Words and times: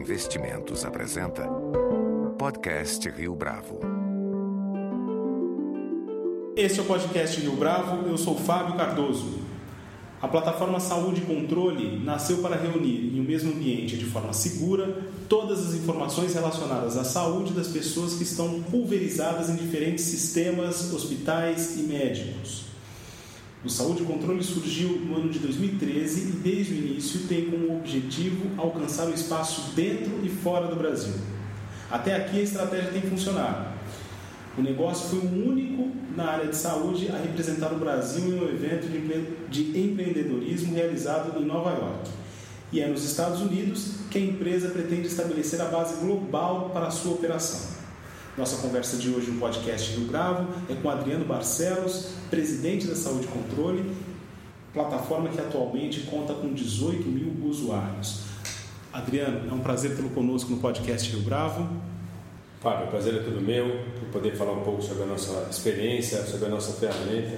Investimentos 0.00 0.82
apresenta 0.86 1.46
Podcast 2.38 3.06
Rio 3.10 3.34
Bravo. 3.36 3.80
Este 6.56 6.80
é 6.80 6.82
o 6.82 6.86
podcast 6.86 7.38
Rio 7.38 7.52
Bravo, 7.52 8.08
eu 8.08 8.16
sou 8.16 8.34
Fábio 8.34 8.78
Cardoso. 8.78 9.40
A 10.22 10.26
plataforma 10.26 10.80
Saúde 10.80 11.20
e 11.20 11.26
Controle 11.26 12.02
nasceu 12.02 12.38
para 12.38 12.56
reunir 12.56 13.14
em 13.14 13.20
um 13.20 13.24
mesmo 13.24 13.52
ambiente 13.52 13.98
de 13.98 14.06
forma 14.06 14.32
segura 14.32 15.02
todas 15.28 15.68
as 15.68 15.74
informações 15.74 16.32
relacionadas 16.32 16.96
à 16.96 17.04
saúde 17.04 17.52
das 17.52 17.68
pessoas 17.68 18.14
que 18.14 18.22
estão 18.22 18.62
pulverizadas 18.62 19.50
em 19.50 19.56
diferentes 19.56 20.06
sistemas, 20.06 20.94
hospitais 20.94 21.76
e 21.76 21.82
médicos. 21.82 22.69
O 23.62 23.68
Saúde 23.68 24.02
e 24.02 24.06
Controle 24.06 24.42
surgiu 24.42 24.88
no 24.88 25.16
ano 25.16 25.28
de 25.28 25.38
2013 25.38 26.20
e 26.20 26.32
desde 26.32 26.72
o 26.72 26.76
início 26.78 27.28
tem 27.28 27.50
como 27.50 27.76
objetivo 27.76 28.46
alcançar 28.56 29.06
o 29.06 29.12
espaço 29.12 29.72
dentro 29.76 30.24
e 30.24 30.30
fora 30.30 30.66
do 30.66 30.76
Brasil. 30.76 31.12
Até 31.90 32.16
aqui 32.16 32.38
a 32.38 32.42
estratégia 32.42 32.90
tem 32.90 33.02
funcionado. 33.02 33.68
O 34.56 34.62
negócio 34.62 35.10
foi 35.10 35.18
o 35.18 35.48
único 35.48 35.90
na 36.16 36.24
área 36.24 36.46
de 36.46 36.56
saúde 36.56 37.10
a 37.10 37.18
representar 37.18 37.70
o 37.72 37.78
Brasil 37.78 38.24
em 38.28 38.40
um 38.40 38.48
evento 38.48 38.88
de 39.50 39.78
empreendedorismo 39.78 40.74
realizado 40.74 41.38
em 41.38 41.44
Nova 41.44 41.70
York. 41.70 42.10
E 42.72 42.80
é 42.80 42.88
nos 42.88 43.04
Estados 43.04 43.42
Unidos 43.42 43.96
que 44.10 44.16
a 44.16 44.22
empresa 44.22 44.70
pretende 44.70 45.06
estabelecer 45.06 45.60
a 45.60 45.66
base 45.66 45.96
global 46.00 46.70
para 46.70 46.86
a 46.86 46.90
sua 46.90 47.12
operação. 47.12 47.79
Nossa 48.38 48.62
conversa 48.62 48.96
de 48.96 49.10
hoje 49.10 49.28
no 49.28 49.40
podcast 49.40 49.92
do 49.92 50.06
Bravo 50.06 50.46
é 50.70 50.74
com 50.74 50.88
Adriano 50.88 51.24
Barcelos, 51.24 52.10
presidente 52.30 52.86
da 52.86 52.94
Saúde 52.94 53.26
Controle, 53.26 53.92
plataforma 54.72 55.28
que 55.28 55.40
atualmente 55.40 56.02
conta 56.02 56.32
com 56.34 56.54
18 56.54 57.08
mil 57.08 57.48
usuários. 57.48 58.22
Adriano, 58.92 59.50
é 59.50 59.52
um 59.52 59.58
prazer 59.58 59.96
tê-lo 59.96 60.10
conosco 60.10 60.48
no 60.52 60.58
podcast 60.58 61.10
Rio 61.10 61.22
Bravo. 61.22 61.68
Fábio, 62.60 62.86
o 62.86 62.90
prazer 62.90 63.14
é 63.16 63.18
todo 63.18 63.40
meu, 63.40 63.84
poder 64.12 64.36
falar 64.36 64.52
um 64.52 64.62
pouco 64.62 64.80
sobre 64.80 65.02
a 65.02 65.06
nossa 65.06 65.48
experiência, 65.50 66.22
sobre 66.24 66.46
a 66.46 66.50
nossa 66.50 66.72
ferramenta. 66.74 67.36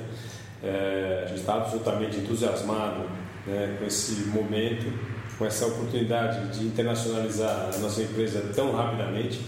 É, 0.63 1.23
a 1.25 1.29
gente 1.29 1.41
está 1.41 1.55
absolutamente 1.55 2.19
entusiasmado 2.19 3.09
né, 3.47 3.77
com 3.79 3.87
esse 3.87 4.27
momento, 4.27 4.93
com 5.39 5.47
essa 5.47 5.67
oportunidade 5.67 6.59
de 6.59 6.67
internacionalizar 6.67 7.71
a 7.75 7.79
nossa 7.79 8.03
empresa 8.03 8.43
tão 8.55 8.73
rapidamente 8.73 9.41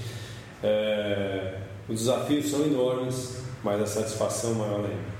é, 0.65 1.59
os 1.89 2.01
desafios 2.01 2.51
são 2.51 2.65
enormes, 2.65 3.37
mas 3.63 3.81
a 3.83 3.87
satisfação 3.87 4.55
maior 4.55 4.81
ainda. 4.81 5.15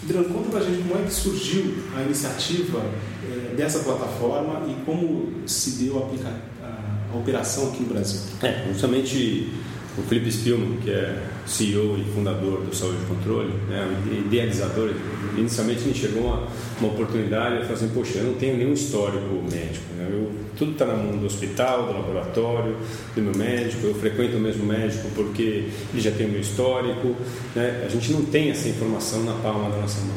Adriano, 0.00 0.32
conta 0.32 0.50
pra 0.50 0.60
gente 0.60 0.88
como 0.88 1.00
é 1.00 1.04
que 1.04 1.12
surgiu 1.12 1.74
a 1.96 2.02
iniciativa 2.02 2.80
é, 3.24 3.54
dessa 3.56 3.80
plataforma 3.80 4.64
e 4.68 4.84
como 4.84 5.42
se 5.44 5.82
deu 5.82 5.98
a, 5.98 6.64
a, 6.64 7.14
a 7.14 7.18
operação 7.18 7.70
aqui 7.70 7.82
no 7.82 7.88
Brasil. 7.88 8.20
É, 8.40 8.68
justamente 8.72 9.52
o 9.98 10.02
Felipe 10.02 10.30
Spielman, 10.30 10.78
que 10.82 10.90
é 10.90 11.20
CEO 11.46 11.98
e 11.98 12.04
fundador 12.14 12.60
do 12.60 12.74
Saúde 12.74 13.04
Controle, 13.06 13.52
né, 13.68 13.86
idealizador, 14.26 14.92
inicialmente 15.36 15.80
ele 15.80 15.90
enxergou 15.90 16.24
uma, 16.24 16.46
uma 16.80 16.92
oportunidade 16.92 17.56
e 17.56 17.60
falou 17.60 17.74
assim, 17.74 17.88
poxa, 17.88 18.18
eu 18.18 18.24
não 18.24 18.34
tenho 18.34 18.56
nenhum 18.56 18.72
histórico 18.72 19.42
médico, 19.50 19.84
né, 19.96 20.08
eu, 20.10 20.30
tudo 20.56 20.72
está 20.72 20.86
na 20.86 20.94
mão 20.94 21.16
do 21.16 21.26
hospital, 21.26 21.86
do 21.86 21.92
laboratório, 21.94 22.76
do 23.14 23.22
meu 23.22 23.34
médico, 23.34 23.86
eu 23.86 23.94
frequento 23.94 24.36
o 24.36 24.40
mesmo 24.40 24.64
médico 24.64 25.08
porque 25.14 25.68
ele 25.92 26.00
já 26.00 26.12
tem 26.12 26.26
o 26.26 26.30
meu 26.30 26.40
histórico, 26.40 27.16
né, 27.56 27.84
a 27.84 27.88
gente 27.88 28.12
não 28.12 28.22
tem 28.22 28.50
essa 28.50 28.68
informação 28.68 29.24
na 29.24 29.32
palma 29.34 29.70
da 29.70 29.78
nossa 29.78 30.00
mão. 30.00 30.16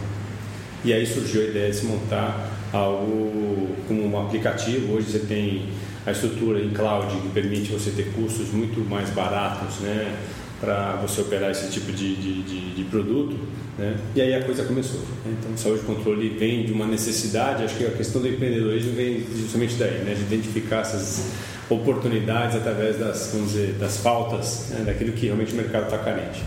E 0.83 0.93
aí 0.93 1.05
surgiu 1.05 1.41
a 1.41 1.45
ideia 1.45 1.69
de 1.69 1.77
se 1.77 1.85
montar 1.85 2.59
algo 2.73 3.69
como 3.87 4.07
um 4.07 4.19
aplicativo, 4.19 4.93
hoje 4.93 5.11
você 5.11 5.19
tem 5.19 5.69
a 6.05 6.11
estrutura 6.11 6.59
em 6.59 6.69
cloud 6.69 7.15
que 7.21 7.29
permite 7.29 7.71
você 7.71 7.91
ter 7.91 8.11
custos 8.13 8.49
muito 8.51 8.79
mais 8.89 9.09
baratos, 9.09 9.79
né? 9.79 10.17
para 10.61 10.95
você 10.97 11.21
operar 11.21 11.49
esse 11.49 11.71
tipo 11.71 11.91
de, 11.91 12.15
de, 12.15 12.43
de, 12.43 12.75
de, 12.75 12.83
produto, 12.83 13.35
né? 13.79 13.97
E 14.15 14.21
aí 14.21 14.35
a 14.35 14.43
coisa 14.43 14.63
começou. 14.63 15.01
Então, 15.25 15.57
saúde 15.57 15.81
e 15.81 15.85
controle 15.85 16.29
vem 16.29 16.63
de 16.63 16.71
uma 16.71 16.85
necessidade. 16.85 17.63
Acho 17.63 17.75
que 17.77 17.85
a 17.85 17.89
questão 17.89 18.21
do 18.21 18.27
empreendedorismo 18.27 18.93
vem 18.93 19.25
justamente 19.35 19.73
daí, 19.73 20.03
né? 20.03 20.13
De 20.13 20.21
identificar 20.21 20.81
essas 20.81 21.31
oportunidades 21.67 22.55
através 22.55 22.99
das, 22.99 23.31
vamos 23.33 23.53
dizer, 23.53 23.73
das 23.79 23.97
faltas, 23.97 24.67
né? 24.69 24.83
daquilo 24.85 25.13
que 25.13 25.25
realmente 25.25 25.53
o 25.53 25.55
mercado 25.55 25.85
está 25.85 25.97
carente. 25.97 26.43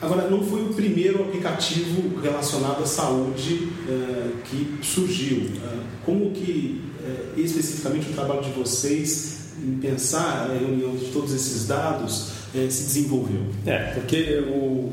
Agora, 0.00 0.28
não 0.28 0.42
foi 0.42 0.62
o 0.62 0.72
primeiro 0.72 1.22
aplicativo 1.22 2.20
relacionado 2.20 2.82
à 2.82 2.86
saúde 2.86 3.68
uh, 3.88 4.32
que 4.44 4.78
surgiu. 4.82 5.38
Uh, 5.38 5.82
como 6.04 6.30
que 6.30 6.80
uh, 7.04 7.40
especificamente 7.40 8.10
o 8.10 8.12
trabalho 8.12 8.42
de 8.42 8.50
vocês 8.50 9.38
em 9.62 9.76
pensar 9.78 10.50
a 10.50 10.58
reunião 10.58 10.96
de 10.96 11.06
todos 11.06 11.32
esses 11.32 11.66
dados 11.66 12.32
se 12.52 12.84
desenvolveu? 12.84 13.42
É, 13.66 13.92
porque 13.94 14.38
o 14.48 14.92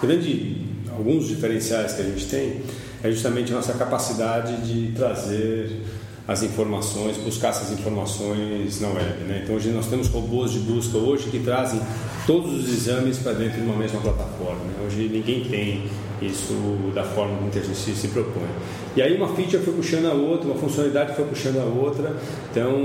grande, 0.00 0.66
alguns 0.90 1.26
diferenciais 1.26 1.92
que 1.92 2.02
a 2.02 2.04
gente 2.04 2.26
tem 2.26 2.62
é 3.02 3.10
justamente 3.10 3.52
a 3.52 3.56
nossa 3.56 3.72
capacidade 3.74 4.56
de 4.66 4.92
trazer 4.92 5.80
as 6.26 6.42
informações, 6.42 7.16
buscar 7.16 7.48
essas 7.48 7.72
informações 7.72 8.80
na 8.80 8.88
web. 8.88 9.24
Né? 9.24 9.40
Então 9.42 9.56
hoje 9.56 9.70
nós 9.70 9.86
temos 9.86 10.08
robôs 10.08 10.52
de 10.52 10.60
busca 10.60 10.96
hoje 10.96 11.28
que 11.30 11.40
trazem 11.40 11.80
todos 12.26 12.52
os 12.52 12.68
exames 12.68 13.18
para 13.18 13.32
dentro 13.32 13.60
de 13.60 13.66
uma 13.66 13.76
mesma 13.76 14.00
plataforma. 14.00 14.60
Né? 14.64 14.86
Hoje 14.86 15.08
ninguém 15.08 15.44
tem 15.44 15.82
isso 16.20 16.54
da 16.94 17.02
forma 17.02 17.36
como 17.36 17.50
a 17.50 17.52
gente 17.52 17.74
se 17.74 18.08
propõe. 18.08 18.46
E 18.94 19.02
aí 19.02 19.16
uma 19.16 19.34
feature 19.34 19.60
foi 19.64 19.74
puxando 19.74 20.06
a 20.06 20.12
outra, 20.12 20.46
uma 20.46 20.54
funcionalidade 20.54 21.16
foi 21.16 21.24
puxando 21.24 21.58
a 21.58 21.64
outra. 21.64 22.14
Então, 22.50 22.80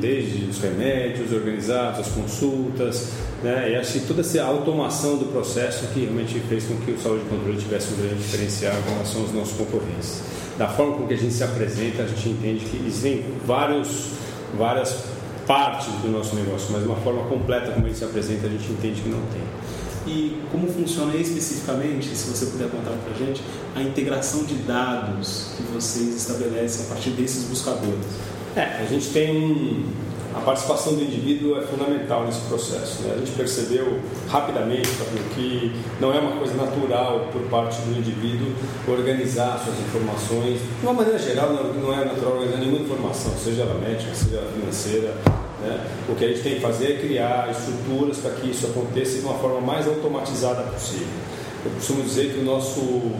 desde 0.00 0.46
os 0.46 0.58
remédios 0.58 1.32
organizados, 1.32 2.00
as 2.00 2.08
consultas, 2.08 3.12
né? 3.40 3.70
e 3.70 3.76
acho 3.76 3.92
que 3.92 4.00
toda 4.00 4.22
essa 4.22 4.42
automação 4.42 5.16
do 5.16 5.26
processo 5.26 5.86
que 5.94 6.00
realmente 6.00 6.40
fez 6.48 6.64
com 6.64 6.76
que 6.78 6.90
o 6.90 6.98
saúde 6.98 7.22
e 7.24 7.28
controle 7.28 7.56
tivesse 7.56 7.94
um 7.94 7.96
grande 7.98 8.16
diferencial 8.16 8.74
em 8.74 8.90
relação 8.90 9.20
aos 9.20 9.32
nossos 9.32 9.56
concorrentes 9.56 10.41
da 10.62 10.68
forma 10.68 10.96
com 10.96 11.08
que 11.08 11.14
a 11.14 11.16
gente 11.16 11.34
se 11.34 11.42
apresenta, 11.42 12.04
a 12.04 12.06
gente 12.06 12.28
entende 12.28 12.64
que 12.66 12.76
existem 12.76 13.24
vários, 13.44 14.12
várias 14.56 14.96
partes 15.44 15.92
do 16.00 16.08
nosso 16.08 16.36
negócio, 16.36 16.68
mas 16.70 16.84
uma 16.84 16.94
forma 16.94 17.24
completa 17.24 17.72
como 17.72 17.84
ele 17.84 17.94
se 17.96 18.04
apresenta, 18.04 18.46
a 18.46 18.50
gente 18.50 18.70
entende 18.70 19.00
que 19.00 19.08
não 19.08 19.18
tem. 19.32 19.42
E 20.06 20.40
como 20.52 20.68
funciona 20.68 21.16
especificamente, 21.16 22.14
se 22.14 22.30
você 22.30 22.46
puder 22.46 22.70
contar 22.70 22.92
para 22.92 23.12
a 23.12 23.26
gente, 23.26 23.42
a 23.74 23.82
integração 23.82 24.44
de 24.44 24.54
dados 24.54 25.54
que 25.56 25.64
vocês 25.74 26.14
estabelecem 26.14 26.86
a 26.86 26.88
partir 26.90 27.10
desses 27.10 27.48
buscadores? 27.48 28.06
É, 28.54 28.82
a 28.82 28.84
gente 28.84 29.08
tem 29.08 29.36
um, 29.36 29.84
a 30.34 30.40
participação 30.40 30.94
do 30.94 31.02
indivíduo 31.02 31.58
é 31.58 31.62
fundamental 31.62 32.24
nesse 32.24 32.40
processo. 32.42 33.02
Né? 33.02 33.14
A 33.14 33.18
gente 33.18 33.32
percebeu 33.32 34.00
rapidamente 34.28 34.88
que 35.34 35.72
não 36.00 36.12
é 36.12 36.18
uma 36.18 36.36
coisa 36.36 36.54
natural 36.54 37.28
por 37.32 37.42
parte 37.42 37.80
do 37.82 37.98
indivíduo 37.98 38.52
organizar 38.88 39.62
suas 39.62 39.78
informações. 39.78 40.60
De 40.80 40.86
uma 40.86 40.94
maneira 40.94 41.18
geral, 41.18 41.52
não 41.52 41.92
é 41.92 42.04
natural 42.04 42.34
organizar 42.34 42.58
nenhuma 42.58 42.78
informação, 42.78 43.32
seja 43.36 43.62
ela 43.62 43.74
médica, 43.74 44.14
seja 44.14 44.38
ela 44.38 44.50
financeira. 44.52 45.14
Né? 45.62 45.86
O 46.08 46.14
que 46.14 46.24
a 46.24 46.28
gente 46.28 46.42
tem 46.42 46.54
que 46.54 46.60
fazer 46.60 46.92
é 46.92 46.96
criar 46.98 47.50
estruturas 47.50 48.18
para 48.18 48.30
que 48.32 48.50
isso 48.50 48.66
aconteça 48.66 49.18
de 49.18 49.24
uma 49.24 49.34
forma 49.34 49.60
mais 49.60 49.86
automatizada 49.86 50.62
possível. 50.62 51.06
Eu 51.64 51.70
costumo 51.72 52.02
dizer 52.02 52.32
que 52.32 52.40
o 52.40 52.44
nosso 52.44 53.12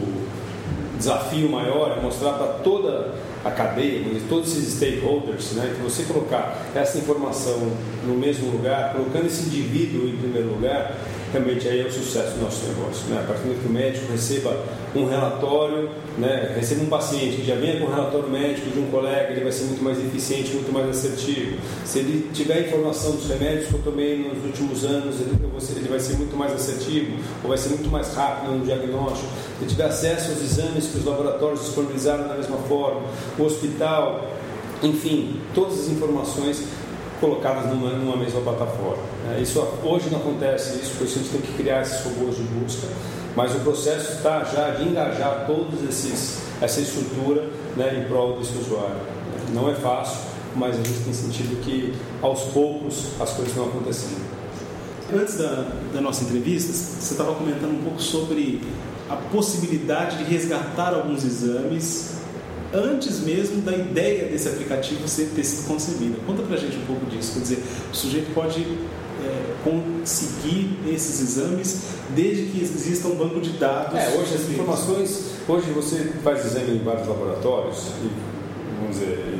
desafio 0.97 1.49
maior 1.49 1.95
é 1.97 2.01
mostrar 2.01 2.33
para 2.33 2.47
toda 2.63 3.13
a 3.43 3.51
cadeia, 3.51 4.01
todos 4.29 4.55
esses 4.55 4.75
stakeholders, 4.75 5.51
né, 5.51 5.73
que 5.75 5.83
você 5.83 6.03
colocar 6.03 6.65
essa 6.73 6.97
informação 6.97 7.71
no 8.05 8.15
mesmo 8.15 8.51
lugar, 8.51 8.93
colocando 8.93 9.27
esse 9.27 9.47
indivíduo 9.47 10.07
em 10.07 10.17
primeiro 10.17 10.49
lugar, 10.49 10.95
realmente 11.33 11.67
aí 11.67 11.81
é 11.81 11.85
o 11.85 11.91
sucesso 11.91 12.35
do 12.35 12.43
nosso 12.43 12.65
negócio. 12.67 13.07
Né? 13.09 13.19
A 13.19 13.23
partir 13.23 13.41
do 13.41 13.47
momento 13.47 13.61
que 13.61 13.67
o 13.67 13.71
médico 13.71 14.11
receba 14.11 14.63
um 14.95 15.05
relatório, 15.05 15.89
né, 16.17 16.53
receba 16.55 16.83
um 16.83 16.89
paciente 16.89 17.37
que 17.37 17.45
já 17.45 17.55
venha 17.55 17.79
com 17.79 17.87
um 17.87 17.89
relatório 17.89 18.29
médico 18.29 18.69
de 18.69 18.79
um 18.79 18.85
colega, 18.91 19.31
ele 19.31 19.41
vai 19.41 19.51
ser 19.51 19.63
muito 19.65 19.83
mais 19.83 19.97
eficiente, 19.97 20.53
muito 20.53 20.71
mais 20.71 20.87
assertivo. 20.87 21.57
Se 21.83 21.99
ele 21.99 22.29
tiver 22.31 22.67
informação 22.67 23.13
dos 23.13 23.27
remédios 23.27 23.67
que 23.67 23.73
eu 23.73 23.81
tomei 23.81 24.19
nos 24.19 24.45
últimos 24.45 24.85
anos, 24.85 25.15
ele, 25.19 25.89
vai 25.89 25.99
ser 25.99 26.13
muito 26.17 26.37
mais 26.37 26.53
assertivo, 26.53 27.17
ou 27.41 27.49
vai 27.49 27.57
ser 27.57 27.69
muito 27.69 27.89
mais 27.89 28.13
rápido 28.13 28.51
no 28.51 28.63
diagnóstico. 28.63 29.27
Se 29.57 29.63
ele 29.63 29.71
tiver 29.71 29.85
acesso 29.85 30.31
aos 30.31 30.41
exames 30.41 30.85
que 30.85 30.99
os 30.99 31.05
laboratórios 31.05 31.61
disponibilizaram 31.61 32.27
da 32.27 32.35
mesma 32.35 32.57
forma, 32.57 33.01
o 33.39 33.43
hospital, 33.43 34.29
enfim, 34.83 35.39
todas 35.55 35.79
as 35.79 35.87
informações 35.87 36.63
colocadas 37.23 37.67
numa, 37.67 37.91
numa 37.91 38.17
mesma 38.17 38.41
plataforma. 38.41 39.01
É, 39.31 39.41
isso 39.41 39.65
hoje 39.81 40.09
não 40.09 40.19
acontece, 40.19 40.77
isso 40.81 40.97
por 40.97 41.07
isso 41.07 41.19
a 41.19 41.21
gente 41.21 41.31
tem 41.31 41.41
que 41.41 41.53
criar 41.53 41.81
esses 41.81 42.03
robôs 42.03 42.35
de 42.35 42.43
busca, 42.43 42.85
mas 43.33 43.55
o 43.55 43.59
processo 43.59 44.17
está 44.17 44.43
já 44.43 44.71
de 44.71 44.89
engajar 44.89 45.45
todos 45.47 45.81
esses 45.87 46.43
essa 46.61 46.81
estrutura 46.81 47.49
né, 47.75 47.99
em 47.99 48.07
prol 48.07 48.37
desse 48.37 48.57
usuário. 48.57 48.97
Não 49.53 49.69
é 49.69 49.75
fácil, 49.75 50.17
mas 50.55 50.75
a 50.75 50.77
gente 50.77 50.99
tem 51.03 51.13
sentido 51.13 51.61
que 51.61 51.93
aos 52.21 52.41
poucos 52.51 53.07
as 53.19 53.31
coisas 53.31 53.49
estão 53.49 53.65
acontecendo. 53.65 54.21
Antes 55.13 55.37
da, 55.37 55.67
da 55.93 56.01
nossa 56.01 56.23
entrevista, 56.23 56.73
você 56.73 57.13
estava 57.13 57.33
comentando 57.35 57.71
um 57.71 57.83
pouco 57.83 58.01
sobre 58.01 58.61
a 59.09 59.15
possibilidade 59.15 60.17
de 60.17 60.23
resgatar 60.23 60.93
alguns 60.93 61.23
exames 61.23 62.22
antes 62.73 63.19
mesmo 63.19 63.61
da 63.61 63.71
ideia 63.71 64.27
desse 64.27 64.49
aplicativo 64.49 65.07
ser, 65.07 65.29
ter 65.35 65.43
sido 65.43 65.67
concebida. 65.67 66.17
Conta 66.25 66.41
pra 66.43 66.57
gente 66.57 66.77
um 66.77 66.85
pouco 66.85 67.05
disso. 67.05 67.33
Quer 67.33 67.39
dizer, 67.41 67.63
o 67.91 67.95
sujeito 67.95 68.33
pode 68.33 68.61
é, 68.61 69.53
conseguir 69.63 70.79
esses 70.87 71.21
exames 71.21 71.83
desde 72.09 72.45
que 72.47 72.61
exista 72.61 73.07
um 73.07 73.15
banco 73.15 73.39
de 73.39 73.51
dados. 73.51 73.97
É, 73.97 74.09
hoje 74.17 74.35
as 74.35 74.49
informações, 74.49 75.31
hoje 75.47 75.71
você 75.71 76.11
faz 76.23 76.45
exame 76.45 76.77
em 76.77 76.83
vários 76.83 77.07
laboratórios 77.07 77.87
e, 78.03 78.09
vamos 78.79 78.99
dizer, 78.99 79.39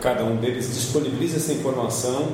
cada 0.00 0.24
um 0.24 0.36
deles 0.36 0.74
disponibiliza 0.74 1.38
essa 1.38 1.52
informação 1.52 2.28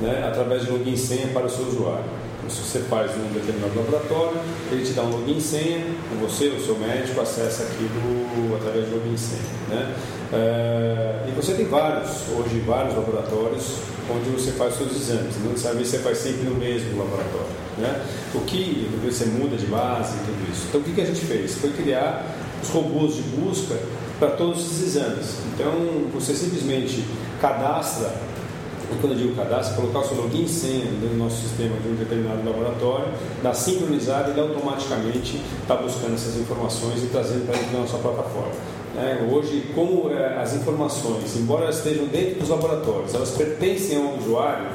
né, 0.00 0.24
através 0.28 0.64
de 0.64 0.70
login 0.70 0.96
senha 0.96 1.28
para 1.28 1.46
o 1.46 1.50
seu 1.50 1.66
usuário. 1.66 2.25
Então, 2.46 2.64
você 2.64 2.78
faz 2.80 3.10
um 3.16 3.32
determinado 3.34 3.74
laboratório, 3.76 4.38
ele 4.70 4.84
te 4.84 4.92
dá 4.92 5.02
um 5.02 5.10
login 5.10 5.40
senha, 5.40 5.84
você, 6.20 6.46
o 6.48 6.64
seu 6.64 6.78
médico, 6.78 7.20
acessa 7.20 7.64
aquilo 7.64 8.56
através 8.56 8.86
de 8.86 8.94
login 8.94 9.16
senha. 9.16 9.42
Né? 9.68 9.94
É, 10.32 11.28
e 11.28 11.32
você 11.32 11.54
tem 11.54 11.66
vários, 11.66 12.10
hoje, 12.36 12.60
vários 12.60 12.94
laboratórios 12.94 13.78
onde 14.08 14.30
você 14.30 14.52
faz 14.52 14.76
seus 14.76 14.92
exames. 14.92 15.36
Não 15.42 15.50
necessariamente 15.50 15.88
você 15.88 15.98
faz 15.98 16.18
sempre 16.18 16.42
no 16.44 16.54
mesmo 16.54 16.96
laboratório. 16.96 17.48
Né? 17.78 18.04
O 18.34 18.40
que 18.40 18.88
você 19.04 19.24
muda 19.24 19.56
de 19.56 19.66
base 19.66 20.14
e 20.14 20.18
tudo 20.20 20.52
isso. 20.52 20.66
Então, 20.68 20.80
o 20.80 20.84
que, 20.84 20.92
que 20.92 21.00
a 21.00 21.06
gente 21.06 21.24
fez? 21.24 21.56
Foi 21.56 21.70
criar 21.72 22.24
os 22.62 22.68
robôs 22.68 23.16
de 23.16 23.22
busca 23.22 23.76
para 24.20 24.30
todos 24.30 24.60
esses 24.60 24.94
exames. 24.94 25.38
Então, 25.52 25.72
você 26.14 26.32
simplesmente 26.32 27.04
cadastra 27.40 28.12
e 28.92 28.98
quando 29.00 29.12
eu 29.14 29.18
digo 29.18 29.34
cadastro, 29.34 29.76
colocar 29.76 30.00
o 30.00 30.04
seu 30.04 30.16
login 30.22 30.44
e 30.44 30.48
senha 30.48 30.84
do 30.84 31.16
nosso 31.18 31.42
sistema 31.42 31.74
de 31.82 31.88
um 31.88 31.94
determinado 31.96 32.44
laboratório, 32.44 33.08
dá 33.42 33.52
sincronizado 33.52 34.28
e 34.28 34.32
ele 34.32 34.40
automaticamente 34.40 35.40
está 35.60 35.74
buscando 35.74 36.14
essas 36.14 36.36
informações 36.36 37.02
e 37.02 37.06
trazendo 37.06 37.46
para 37.46 37.56
dentro 37.56 37.72
da 37.72 37.78
nossa 37.80 37.98
plataforma. 37.98 38.52
É, 38.96 39.28
hoje, 39.30 39.62
como 39.74 40.10
é, 40.10 40.40
as 40.40 40.54
informações, 40.54 41.36
embora 41.36 41.64
elas 41.64 41.78
estejam 41.78 42.06
dentro 42.06 42.40
dos 42.40 42.48
laboratórios, 42.48 43.14
elas 43.14 43.30
pertencem 43.32 43.96
ao 43.96 44.16
usuário, 44.16 44.68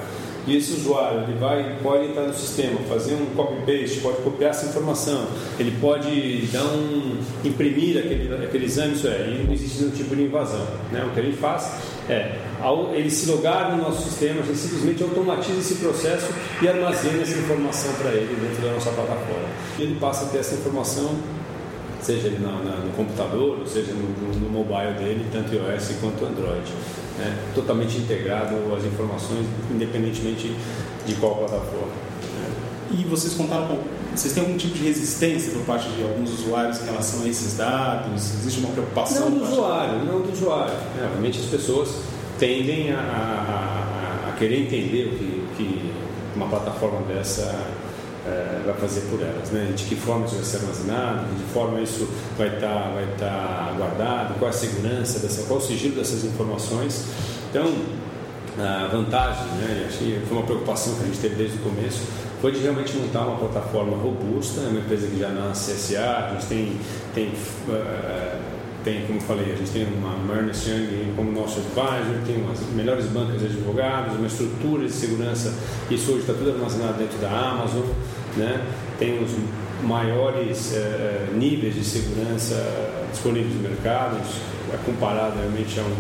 e 0.45 0.57
esse 0.57 0.73
usuário 0.73 1.21
ele 1.21 1.37
vai, 1.37 1.77
pode 1.83 2.05
entrar 2.07 2.23
no 2.23 2.33
sistema, 2.33 2.79
fazer 2.89 3.13
um 3.13 3.27
copy-paste, 3.35 3.99
pode 3.99 4.17
copiar 4.17 4.51
essa 4.51 4.65
informação, 4.65 5.27
ele 5.59 5.71
pode 5.79 6.47
dar 6.51 6.63
um, 6.65 7.17
imprimir 7.45 7.97
aquele, 7.97 8.43
aquele 8.43 8.65
exame, 8.65 8.93
isso 8.93 9.07
é, 9.07 9.27
e 9.27 9.43
não 9.45 9.53
existe 9.53 9.79
nenhum 9.79 9.91
tipo 9.91 10.15
de 10.15 10.23
invasão. 10.23 10.65
Né? 10.91 11.03
O 11.05 11.13
que 11.13 11.21
gente 11.21 11.37
faz 11.37 11.71
é, 12.11 12.35
ao 12.59 12.93
ele 12.93 13.09
se 13.09 13.31
logar 13.31 13.71
no 13.71 13.83
nosso 13.83 14.03
sistema, 14.03 14.41
a 14.41 14.43
gente 14.43 14.57
simplesmente 14.57 15.01
automatiza 15.01 15.59
esse 15.59 15.75
processo 15.75 16.27
e 16.61 16.67
armazena 16.67 17.21
essa 17.21 17.37
informação 17.37 17.93
para 17.93 18.11
ele 18.11 18.35
dentro 18.35 18.61
da 18.61 18.73
nossa 18.73 18.91
plataforma. 18.91 19.47
E 19.79 19.83
ele 19.83 19.97
passa 19.97 20.25
a 20.25 20.27
ter 20.27 20.39
essa 20.39 20.55
informação, 20.55 21.15
seja 22.01 22.27
ele 22.27 22.39
no 22.39 22.91
computador, 22.97 23.59
ou 23.59 23.65
seja 23.65 23.93
no, 23.93 24.39
no, 24.39 24.49
mobile 24.49 24.93
dele, 24.99 25.25
tanto 25.31 25.55
iOS 25.55 25.95
quanto 26.01 26.25
Android. 26.25 26.69
Né? 27.17 27.37
Totalmente 27.55 27.97
integrado 27.97 28.55
as 28.77 28.83
informações, 28.83 29.45
independentemente 29.71 30.53
de 31.05 31.15
qual 31.15 31.37
plataforma. 31.37 32.11
E 32.91 33.05
vocês 33.05 33.33
contaram 33.35 33.67
com. 33.67 34.00
Vocês 34.13 34.33
têm 34.33 34.43
algum 34.43 34.57
tipo 34.57 34.73
de 34.73 34.83
resistência 34.83 35.51
por 35.53 35.61
parte 35.61 35.87
de 35.89 36.03
alguns 36.03 36.31
usuários 36.31 36.81
em 36.81 36.85
relação 36.85 37.23
a 37.23 37.27
esses 37.27 37.55
dados? 37.57 38.33
Existe 38.41 38.59
uma 38.59 38.69
preocupação? 38.71 39.29
Não 39.29 39.37
do 39.37 39.43
usuário, 39.43 40.05
não 40.05 40.21
do 40.21 40.31
usuário. 40.31 40.73
É, 40.99 41.05
obviamente 41.05 41.39
as 41.39 41.45
pessoas 41.45 41.89
tendem 42.37 42.91
a, 42.91 42.99
a, 42.99 44.29
a, 44.29 44.31
querer 44.33 44.63
entender 44.63 45.07
o 45.07 45.17
que, 45.17 45.47
que 45.55 45.93
uma 46.35 46.47
plataforma 46.47 47.01
dessa 47.07 47.57
é, 48.27 48.61
vai 48.65 48.75
fazer 48.75 49.01
por 49.09 49.21
elas, 49.21 49.49
né? 49.51 49.71
De 49.75 49.85
que 49.85 49.95
forma 49.95 50.25
isso 50.25 50.35
vai 50.35 50.43
ser 50.43 50.57
armazenado, 50.57 51.25
de 51.33 51.43
que 51.43 51.53
forma 51.53 51.79
isso 51.79 52.09
vai 52.37 52.47
estar 52.47 52.67
tá, 52.67 52.91
vai 52.93 53.07
tá 53.17 53.73
guardado, 53.77 54.37
qual 54.39 54.51
é 54.51 54.53
a 54.53 54.57
segurança 54.57 55.19
dessa, 55.19 55.43
qual 55.43 55.59
é 55.59 55.63
o 55.63 55.65
sigilo 55.65 55.95
dessas 55.95 56.25
informações. 56.25 57.05
Então, 57.49 57.73
a 58.59 58.87
vantagem, 58.87 59.45
né? 59.59 59.85
Acho 59.87 59.99
que 59.99 60.21
foi 60.27 60.37
uma 60.37 60.45
preocupação 60.45 60.95
que 60.95 61.03
a 61.03 61.05
gente 61.05 61.19
teve 61.19 61.35
desde 61.35 61.57
o 61.57 61.61
começo 61.61 62.01
foi 62.41 62.51
de 62.51 62.59
realmente 62.59 62.97
montar 62.97 63.27
uma 63.27 63.37
plataforma 63.37 63.95
robusta, 63.95 64.61
é 64.61 64.67
uma 64.69 64.79
empresa 64.79 65.07
que 65.07 65.19
já 65.19 65.29
nasce 65.29 65.73
CSA, 65.73 65.99
a 65.99 66.33
gente 66.33 66.47
tem, 66.47 66.77
tem, 67.13 67.27
uh, 67.27 68.39
tem 68.83 69.05
como 69.05 69.21
falei, 69.21 69.53
a 69.53 69.55
gente 69.55 69.69
tem 69.69 69.85
uma 69.85 70.35
Ernest 70.35 70.67
Young 70.67 71.13
como 71.15 71.31
nosso 71.31 71.59
advisor, 71.59 72.15
tem 72.25 72.37
umas 72.37 72.59
melhores 72.73 73.05
bancas 73.05 73.39
de 73.39 73.45
advogados, 73.45 74.15
uma 74.15 74.25
estrutura 74.25 74.87
de 74.87 74.91
segurança, 74.91 75.53
isso 75.91 76.11
hoje 76.11 76.21
está 76.21 76.33
tudo 76.33 76.49
armazenado 76.49 76.97
dentro 76.97 77.19
da 77.19 77.29
Amazon, 77.29 77.83
né? 78.35 78.65
tem 78.97 79.23
os 79.23 79.31
maiores 79.83 80.73
uh, 80.73 81.37
níveis 81.37 81.75
de 81.75 81.83
segurança 81.83 82.55
disponíveis 83.11 83.53
no 83.53 83.61
mercado, 83.61 84.17
é 84.73 84.77
comparado 84.83 85.37
realmente 85.37 85.79
a 85.79 85.83
um, 85.83 85.95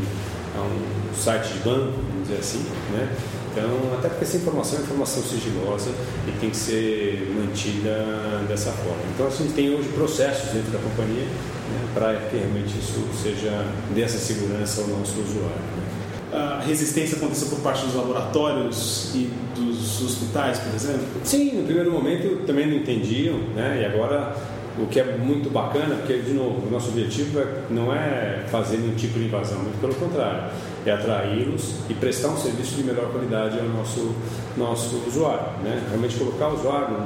a 0.55 0.61
um 0.61 1.13
site 1.15 1.53
de 1.53 1.59
banco, 1.59 1.93
vamos 2.09 2.27
dizer 2.27 2.39
assim, 2.39 2.65
né? 2.91 3.15
Então, 3.51 3.93
até 3.97 4.07
porque 4.07 4.23
essa 4.23 4.37
informação 4.37 4.79
é 4.79 4.81
informação 4.81 5.21
sigilosa 5.23 5.91
e 6.25 6.31
tem 6.39 6.49
que 6.49 6.55
ser 6.55 7.33
mantida 7.35 8.05
dessa 8.47 8.71
forma. 8.71 9.01
Então, 9.13 9.27
assim, 9.27 9.51
tem 9.53 9.75
hoje 9.75 9.89
processos 9.89 10.51
dentro 10.51 10.71
da 10.71 10.79
companhia 10.79 11.25
né, 11.25 11.87
para 11.93 12.15
que 12.15 12.37
realmente 12.37 12.77
isso 12.79 13.05
seja 13.21 13.65
dessa 13.93 14.17
segurança 14.17 14.81
ao 14.81 14.87
nosso 14.87 15.19
usuário. 15.19 15.61
Né. 15.77 15.91
A 16.33 16.61
resistência 16.65 17.17
aconteceu 17.17 17.49
por 17.49 17.59
parte 17.59 17.85
dos 17.85 17.93
laboratórios 17.93 19.11
e 19.13 19.29
dos 19.53 20.01
hospitais, 20.01 20.59
por 20.59 20.73
exemplo? 20.73 21.05
Sim, 21.25 21.57
no 21.57 21.63
primeiro 21.65 21.91
momento 21.91 22.45
também 22.45 22.67
não 22.67 22.77
entendiam, 22.77 23.37
né? 23.53 23.81
E 23.81 23.85
agora 23.85 24.33
o 24.77 24.87
que 24.87 24.99
é 24.99 25.17
muito 25.17 25.49
bacana, 25.49 25.95
porque, 25.95 26.19
de 26.19 26.33
novo, 26.33 26.67
o 26.67 26.71
nosso 26.71 26.89
objetivo 26.89 27.39
é, 27.39 27.45
não 27.69 27.93
é 27.93 28.45
fazer 28.49 28.77
nenhum 28.77 28.95
tipo 28.95 29.19
de 29.19 29.25
invasão, 29.25 29.59
muito 29.59 29.79
pelo 29.81 29.93
contrário, 29.95 30.51
é 30.85 30.91
atraí-los 30.91 31.75
e 31.89 31.93
prestar 31.93 32.29
um 32.29 32.37
serviço 32.37 32.75
de 32.75 32.83
melhor 32.83 33.11
qualidade 33.11 33.59
ao 33.59 33.65
nosso, 33.65 34.15
nosso 34.57 35.03
usuário. 35.07 35.51
Né? 35.63 35.83
Realmente 35.89 36.17
colocar 36.17 36.47
o 36.47 36.55
usuário 36.55 36.97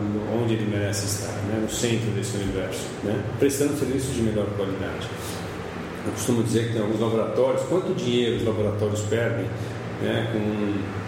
onde 0.42 0.54
ele 0.54 0.66
merece 0.66 1.06
estar, 1.06 1.34
né? 1.48 1.60
no 1.62 1.70
centro 1.70 2.12
desse 2.12 2.38
universo, 2.38 2.86
né? 3.04 3.22
prestando 3.40 3.78
serviços 3.78 4.14
de 4.14 4.22
melhor 4.22 4.46
qualidade. 4.56 5.08
Eu 6.06 6.12
costumo 6.12 6.44
dizer 6.44 6.68
que 6.68 6.74
tem 6.74 6.82
alguns 6.82 7.00
laboratórios, 7.00 7.64
quanto 7.64 7.94
dinheiro 7.96 8.38
os 8.38 8.46
laboratórios 8.46 9.02
perdem 9.02 9.46
né? 10.02 10.30
com 10.32 11.06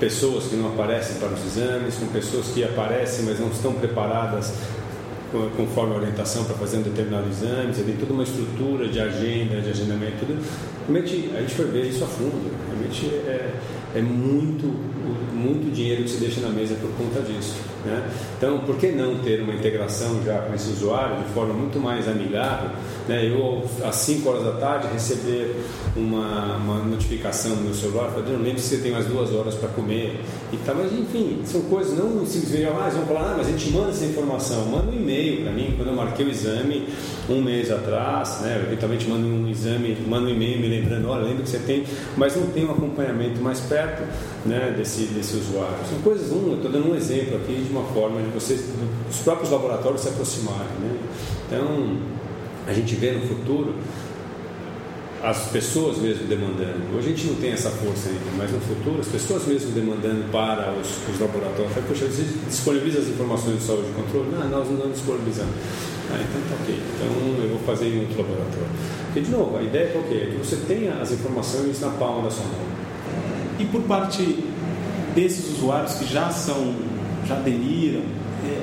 pessoas 0.00 0.44
que 0.44 0.56
não 0.56 0.68
aparecem 0.68 1.16
para 1.16 1.28
os 1.28 1.44
exames, 1.46 1.94
com 1.94 2.06
pessoas 2.06 2.48
que 2.48 2.64
aparecem, 2.64 3.24
mas 3.24 3.40
não 3.40 3.48
estão 3.48 3.72
preparadas 3.72 4.52
conforme 5.56 5.94
a 5.94 5.98
orientação 5.98 6.44
para 6.44 6.54
fazer 6.54 6.78
um 6.78 6.82
determinado 6.82 7.28
exame, 7.28 7.74
você 7.74 7.82
tem 7.82 7.96
toda 7.96 8.12
uma 8.12 8.22
estrutura 8.22 8.88
de 8.88 9.00
agenda, 9.00 9.60
de 9.60 9.70
agendamento, 9.70 10.18
tudo. 10.20 10.42
Realmente, 10.86 11.30
a 11.34 11.40
gente 11.40 11.54
foi 11.54 11.66
ver 11.66 11.86
isso 11.86 12.04
a 12.04 12.06
fundo. 12.06 12.50
Realmente 12.68 13.06
é, 13.06 13.54
é 13.96 14.02
muito, 14.02 14.66
muito 15.32 15.72
dinheiro 15.72 16.02
que 16.02 16.10
se 16.10 16.18
deixa 16.18 16.40
na 16.42 16.50
mesa 16.50 16.74
por 16.74 16.90
conta 16.90 17.20
disso. 17.22 17.56
Né? 17.82 18.10
Então, 18.36 18.58
por 18.60 18.76
que 18.76 18.92
não 18.92 19.18
ter 19.20 19.40
uma 19.40 19.54
integração 19.54 20.22
já 20.22 20.38
com 20.40 20.54
esse 20.54 20.68
usuário 20.70 21.24
de 21.24 21.32
forma 21.32 21.54
muito 21.54 21.80
mais 21.80 22.06
amigável? 22.06 22.70
Né? 23.08 23.26
Eu, 23.26 23.64
às 23.82 23.94
5 23.96 24.28
horas 24.28 24.44
da 24.44 24.52
tarde, 24.52 24.88
receber 24.92 25.56
uma, 25.96 26.56
uma 26.56 26.78
notificação 26.84 27.56
no 27.56 27.62
meu 27.62 27.74
celular, 27.74 28.10
falando, 28.10 28.32
não 28.32 28.42
lembro 28.42 28.60
se 28.60 28.76
você 28.76 28.82
tem 28.82 28.92
mais 28.92 29.06
duas 29.06 29.32
horas 29.32 29.54
para 29.54 29.70
comer 29.70 30.20
e 30.52 30.56
tal, 30.58 30.74
mas 30.74 30.92
enfim, 30.92 31.40
são 31.44 31.62
coisas, 31.62 31.96
não 31.96 32.26
simplesmente, 32.26 32.66
ah, 32.66 32.90
vão 32.90 33.06
falar, 33.06 33.32
ah, 33.32 33.34
mas 33.38 33.46
a 33.46 33.50
gente 33.50 33.70
manda 33.70 33.90
essa 33.90 34.04
informação, 34.04 34.66
manda 34.66 34.90
um 34.90 34.94
e-mail 34.94 35.42
para 35.42 35.52
mim, 35.52 35.72
quando 35.76 35.88
eu 35.88 35.94
marquei 35.94 36.26
o 36.26 36.28
exame 36.28 36.86
um 37.28 37.42
mês 37.42 37.70
atrás, 37.70 38.40
né? 38.40 38.62
eventualmente 38.66 39.08
manda 39.08 39.26
um 39.26 39.48
exame, 39.48 39.96
manda 40.06 40.26
um 40.26 40.30
e-mail 40.30 40.60
me 40.60 40.68
lembrando, 40.68 41.08
olha, 41.08 41.24
lembra 41.24 41.42
que 41.42 41.50
você 41.50 41.58
tem, 41.58 41.84
mas 42.16 42.36
não 42.36 42.46
tem 42.48 42.64
um 42.64 42.72
acompanhamento 42.72 43.40
mais 43.40 43.60
perto 43.60 44.02
né, 44.44 44.74
desse, 44.76 45.04
desse 45.06 45.36
usuário. 45.36 45.76
São 45.88 45.98
coisas, 46.00 46.30
um, 46.30 46.50
eu 46.50 46.56
estou 46.56 46.70
dando 46.70 46.90
um 46.90 46.94
exemplo 46.94 47.36
aqui 47.36 47.54
de 47.54 47.70
uma 47.70 47.84
forma 47.84 48.20
de 48.20 48.28
vocês, 48.28 48.64
os 49.10 49.18
próprios 49.18 49.50
laboratórios 49.50 50.02
se 50.02 50.08
aproximarem. 50.08 50.76
Né? 50.80 50.98
Então, 51.46 51.96
a 52.66 52.72
gente 52.72 52.94
vê 52.94 53.12
no 53.12 53.22
futuro 53.22 53.74
as 55.22 55.46
pessoas 55.46 55.98
mesmo 55.98 56.26
demandando. 56.26 56.96
Hoje 56.96 57.08
a 57.08 57.10
gente 57.10 57.26
não 57.26 57.34
tem 57.36 57.50
essa 57.50 57.70
força 57.70 58.08
ainda, 58.08 58.30
mas 58.36 58.52
no 58.52 58.60
futuro 58.60 59.00
as 59.00 59.08
pessoas 59.08 59.46
mesmo 59.46 59.72
demandando 59.72 60.30
para 60.30 60.72
os, 60.72 60.88
os 61.12 61.20
laboratórios. 61.20 61.72
Poxa, 61.88 62.06
disponibiliza 62.46 63.00
as 63.00 63.08
informações 63.08 63.58
de 63.58 63.64
saúde 63.64 63.88
e 63.90 63.94
controle? 63.94 64.30
Não, 64.30 64.48
nós 64.48 64.70
não 64.70 64.90
disponibilizamos. 64.90 65.54
Ah, 66.12 66.20
então 66.20 66.40
tá 66.48 66.62
ok. 66.62 66.80
Então 66.94 67.44
eu 67.44 67.50
vou 67.50 67.58
fazer 67.66 67.88
em 67.88 68.00
outro 68.00 68.18
laboratório. 68.18 68.68
Porque, 69.06 69.20
de 69.20 69.30
novo, 69.30 69.56
a 69.56 69.62
ideia 69.62 69.84
é 69.84 69.86
qual 69.88 70.04
que 70.04 70.14
é? 70.14 70.22
é 70.24 70.26
que 70.26 70.36
você 70.36 70.56
tenha 70.68 70.94
as 71.00 71.10
informações 71.10 71.80
na 71.80 71.90
palma 71.90 72.22
da 72.22 72.30
sua 72.30 72.44
mão. 72.44 72.66
E 73.58 73.64
por 73.64 73.82
parte 73.82 74.44
desses 75.14 75.56
usuários 75.56 75.94
que 75.94 76.04
já 76.12 76.28
são, 76.28 76.74
já 77.26 77.36
aderiram, 77.36 78.02
é, 78.44 78.62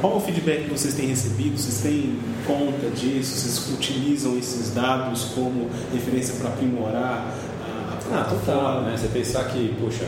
qual 0.00 0.16
o 0.16 0.20
feedback 0.20 0.64
que 0.64 0.70
vocês 0.70 0.94
têm 0.94 1.06
recebido? 1.06 1.56
Vocês 1.56 1.80
têm 1.80 2.18
conta 2.46 2.90
disso? 2.90 3.36
Vocês 3.36 3.72
utilizam 3.72 4.36
esses 4.36 4.74
dados 4.74 5.26
como 5.34 5.70
referência 5.92 6.34
para 6.34 6.48
aprimorar 6.48 7.32
a, 7.62 8.14
a 8.14 8.20
Ah, 8.20 8.24
total, 8.24 8.82
né? 8.82 8.96
Você 8.96 9.08
pensar 9.08 9.44
que, 9.44 9.74
puxa, 9.80 10.06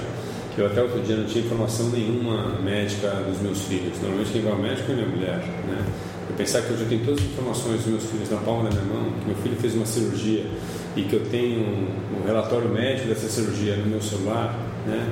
que 0.54 0.60
eu 0.60 0.66
até 0.66 0.82
outro 0.82 1.00
dia 1.00 1.16
não 1.16 1.24
tinha 1.24 1.44
informação 1.44 1.88
nenhuma 1.90 2.58
médica 2.60 3.08
dos 3.26 3.40
meus 3.40 3.62
filhos. 3.62 3.98
Normalmente 4.00 4.32
quem 4.32 4.42
vai 4.42 4.52
ao 4.52 4.58
médico 4.58 4.90
é 4.90 4.94
minha 4.96 5.08
mulher, 5.08 5.38
né? 5.68 5.84
Pensar 6.36 6.62
que 6.62 6.72
hoje 6.72 6.82
eu 6.82 6.88
tenho 6.88 7.04
todas 7.04 7.20
as 7.20 7.26
informações 7.26 7.76
dos 7.82 7.86
meus 7.86 8.04
filhos 8.04 8.30
na 8.30 8.38
palma 8.38 8.68
da 8.68 8.70
minha 8.70 8.94
mão, 8.94 9.12
que 9.20 9.26
meu 9.26 9.36
filho 9.36 9.56
fez 9.56 9.74
uma 9.74 9.86
cirurgia 9.86 10.44
e 10.94 11.02
que 11.02 11.14
eu 11.14 11.24
tenho 11.26 11.60
um, 11.60 12.20
um 12.20 12.26
relatório 12.26 12.68
médico 12.68 13.08
dessa 13.08 13.28
cirurgia 13.28 13.76
no 13.76 13.86
meu 13.86 14.02
celular, 14.02 14.58
né? 14.86 15.08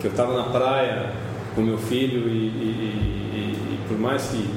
que 0.00 0.06
eu 0.06 0.10
estava 0.10 0.36
na 0.36 0.50
praia 0.50 1.12
com 1.54 1.62
meu 1.62 1.78
filho 1.78 2.28
e, 2.28 2.32
e, 2.32 2.70
e, 3.32 3.74
e 3.74 3.78
por 3.88 3.98
mais 3.98 4.24
que 4.24 4.48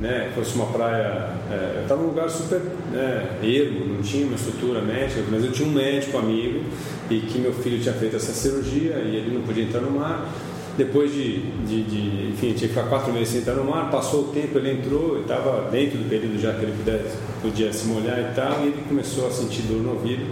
né, 0.00 0.30
fosse 0.34 0.54
uma 0.54 0.66
praia, 0.66 1.30
é, 1.50 1.74
eu 1.76 1.82
estava 1.82 2.02
num 2.02 2.08
lugar 2.08 2.28
super 2.28 2.60
né, 2.92 3.38
ermo, 3.42 3.94
não 3.94 4.02
tinha 4.02 4.26
uma 4.26 4.36
estrutura 4.36 4.80
médica, 4.82 5.22
mas 5.30 5.44
eu 5.44 5.52
tinha 5.52 5.68
um 5.68 5.72
médico 5.72 6.18
amigo 6.18 6.64
e 7.10 7.20
que 7.20 7.38
meu 7.38 7.52
filho 7.52 7.80
tinha 7.80 7.94
feito 7.94 8.16
essa 8.16 8.32
cirurgia 8.32 8.94
e 9.04 9.16
ele 9.16 9.34
não 9.34 9.42
podia 9.42 9.64
entrar 9.64 9.80
no 9.80 9.90
mar 9.90 10.28
depois 10.76 11.12
de, 11.12 11.40
de, 11.66 11.82
de, 11.84 12.28
enfim, 12.30 12.52
tinha 12.52 12.68
que 12.68 12.68
ficar 12.68 12.84
quatro 12.84 13.12
meses 13.12 13.28
sem 13.30 13.40
entrar 13.40 13.54
no 13.54 13.64
mar, 13.64 13.90
passou 13.90 14.24
o 14.24 14.28
tempo, 14.28 14.58
ele 14.58 14.72
entrou, 14.72 15.20
estava 15.20 15.70
dentro 15.70 15.98
do 15.98 16.08
período 16.08 16.38
já 16.38 16.52
que 16.52 16.64
ele 16.64 16.72
pudesse, 16.76 17.16
podia 17.40 17.72
se 17.72 17.86
molhar 17.86 18.18
e 18.18 18.34
tal, 18.34 18.60
e 18.60 18.68
ele 18.68 18.84
começou 18.86 19.26
a 19.26 19.30
sentir 19.30 19.62
dor 19.62 19.82
no 19.82 19.92
ouvido. 19.92 20.26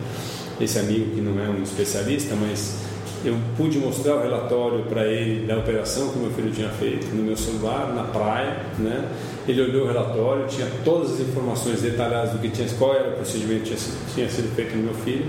Esse 0.61 0.79
amigo 0.79 1.15
que 1.15 1.21
não 1.21 1.43
é 1.43 1.49
um 1.49 1.63
especialista, 1.63 2.37
mas 2.37 2.85
eu 3.25 3.37
pude 3.57 3.79
mostrar 3.79 4.17
o 4.17 4.23
relatório 4.23 4.85
para 4.85 5.07
ele 5.07 5.47
da 5.47 5.59
operação 5.59 6.11
que 6.11 6.19
meu 6.19 6.31
filho 6.31 6.51
tinha 6.53 6.69
feito 6.69 7.07
no 7.07 7.23
meu 7.23 7.37
celular, 7.37 7.93
na 7.95 8.05
praia, 8.05 8.67
né? 8.79 9.09
Ele 9.49 9.63
olhou 9.63 9.85
o 9.85 9.89
relatório, 9.89 10.47
tinha 10.47 10.69
todas 10.85 11.15
as 11.15 11.21
informações 11.21 11.81
detalhadas 11.81 12.33
do 12.33 12.39
que 12.39 12.51
tinha, 12.51 12.69
qual 12.79 12.95
era 12.95 13.09
o 13.09 13.13
procedimento 13.13 13.63
que 13.63 13.75
tinha, 13.75 13.79
tinha 14.15 14.29
sido 14.29 14.55
feito 14.55 14.77
no 14.77 14.85
meu 14.85 14.95
filho 14.95 15.27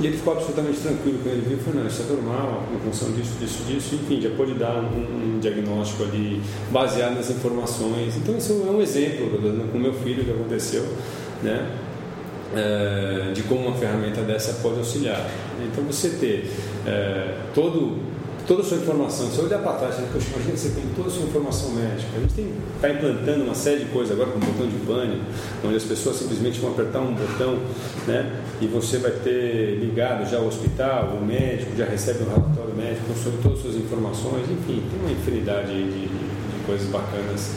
e 0.00 0.06
ele 0.06 0.16
ficou 0.16 0.34
absolutamente 0.34 0.78
tranquilo 0.78 1.18
quando 1.22 1.34
ele 1.34 1.46
viu, 1.48 1.58
falou, 1.58 1.80
não, 1.80 1.88
isso 1.88 2.02
é 2.02 2.12
normal, 2.12 2.64
em 2.74 2.78
função 2.78 3.10
disso, 3.12 3.32
disso, 3.40 3.64
disso, 3.64 3.94
enfim, 3.96 4.20
já 4.20 4.30
pôde 4.30 4.54
dar 4.54 4.76
um, 4.76 5.36
um 5.36 5.38
diagnóstico 5.40 6.04
ali 6.04 6.40
baseado 6.70 7.16
nas 7.16 7.30
informações. 7.30 8.16
Então 8.16 8.36
isso 8.36 8.64
é 8.66 8.70
um 8.70 8.80
exemplo, 8.80 9.28
com 9.72 9.78
o 9.78 9.80
meu 9.80 9.92
filho 9.94 10.24
que 10.24 10.30
aconteceu, 10.30 10.86
né? 11.42 11.68
É, 12.54 13.32
de 13.34 13.42
como 13.42 13.68
uma 13.68 13.76
ferramenta 13.76 14.22
dessa 14.22 14.54
pode 14.62 14.78
auxiliar. 14.78 15.28
Então 15.70 15.84
você 15.84 16.10
ter 16.10 16.50
é, 16.86 17.34
todo 17.54 17.98
toda 18.48 18.62
a 18.62 18.64
sua 18.64 18.78
informação. 18.78 19.26
Se 19.26 19.36
você 19.36 19.42
olhar 19.42 19.58
para 19.58 19.72
trás, 19.74 19.96
poxa, 20.10 20.26
imagina 20.34 20.56
você 20.56 20.70
tem 20.70 20.84
toda 20.96 21.08
a 21.08 21.10
sua 21.12 21.22
informação 21.24 21.70
médica. 21.72 22.08
A 22.16 22.20
gente 22.20 22.54
está 22.74 22.88
implantando 22.88 23.44
uma 23.44 23.54
série 23.54 23.84
de 23.84 23.90
coisas 23.90 24.10
agora 24.10 24.30
com 24.30 24.38
o 24.38 24.40
botão 24.40 24.66
de 24.66 24.76
pânico, 24.86 25.22
onde 25.62 25.76
as 25.76 25.84
pessoas 25.84 26.16
simplesmente 26.16 26.58
vão 26.58 26.70
apertar 26.70 27.00
um 27.00 27.14
botão 27.14 27.58
né, 28.06 28.42
e 28.60 28.66
você 28.66 28.96
vai 28.96 29.10
ter 29.10 29.78
ligado 29.78 30.28
já 30.28 30.38
ao 30.38 30.46
hospital, 30.46 31.18
o 31.20 31.24
médico 31.24 31.76
já 31.76 31.84
recebe 31.84 32.24
um 32.24 32.28
relatório 32.28 32.74
médico 32.74 33.12
sobre 33.22 33.38
todas 33.42 33.58
as 33.58 33.64
suas 33.64 33.76
informações. 33.76 34.50
Enfim, 34.50 34.82
tem 34.90 35.00
uma 35.00 35.12
infinidade 35.12 35.68
de, 35.68 35.84
de, 35.84 36.08
de 36.08 36.64
coisas 36.66 36.88
bacanas 36.88 37.52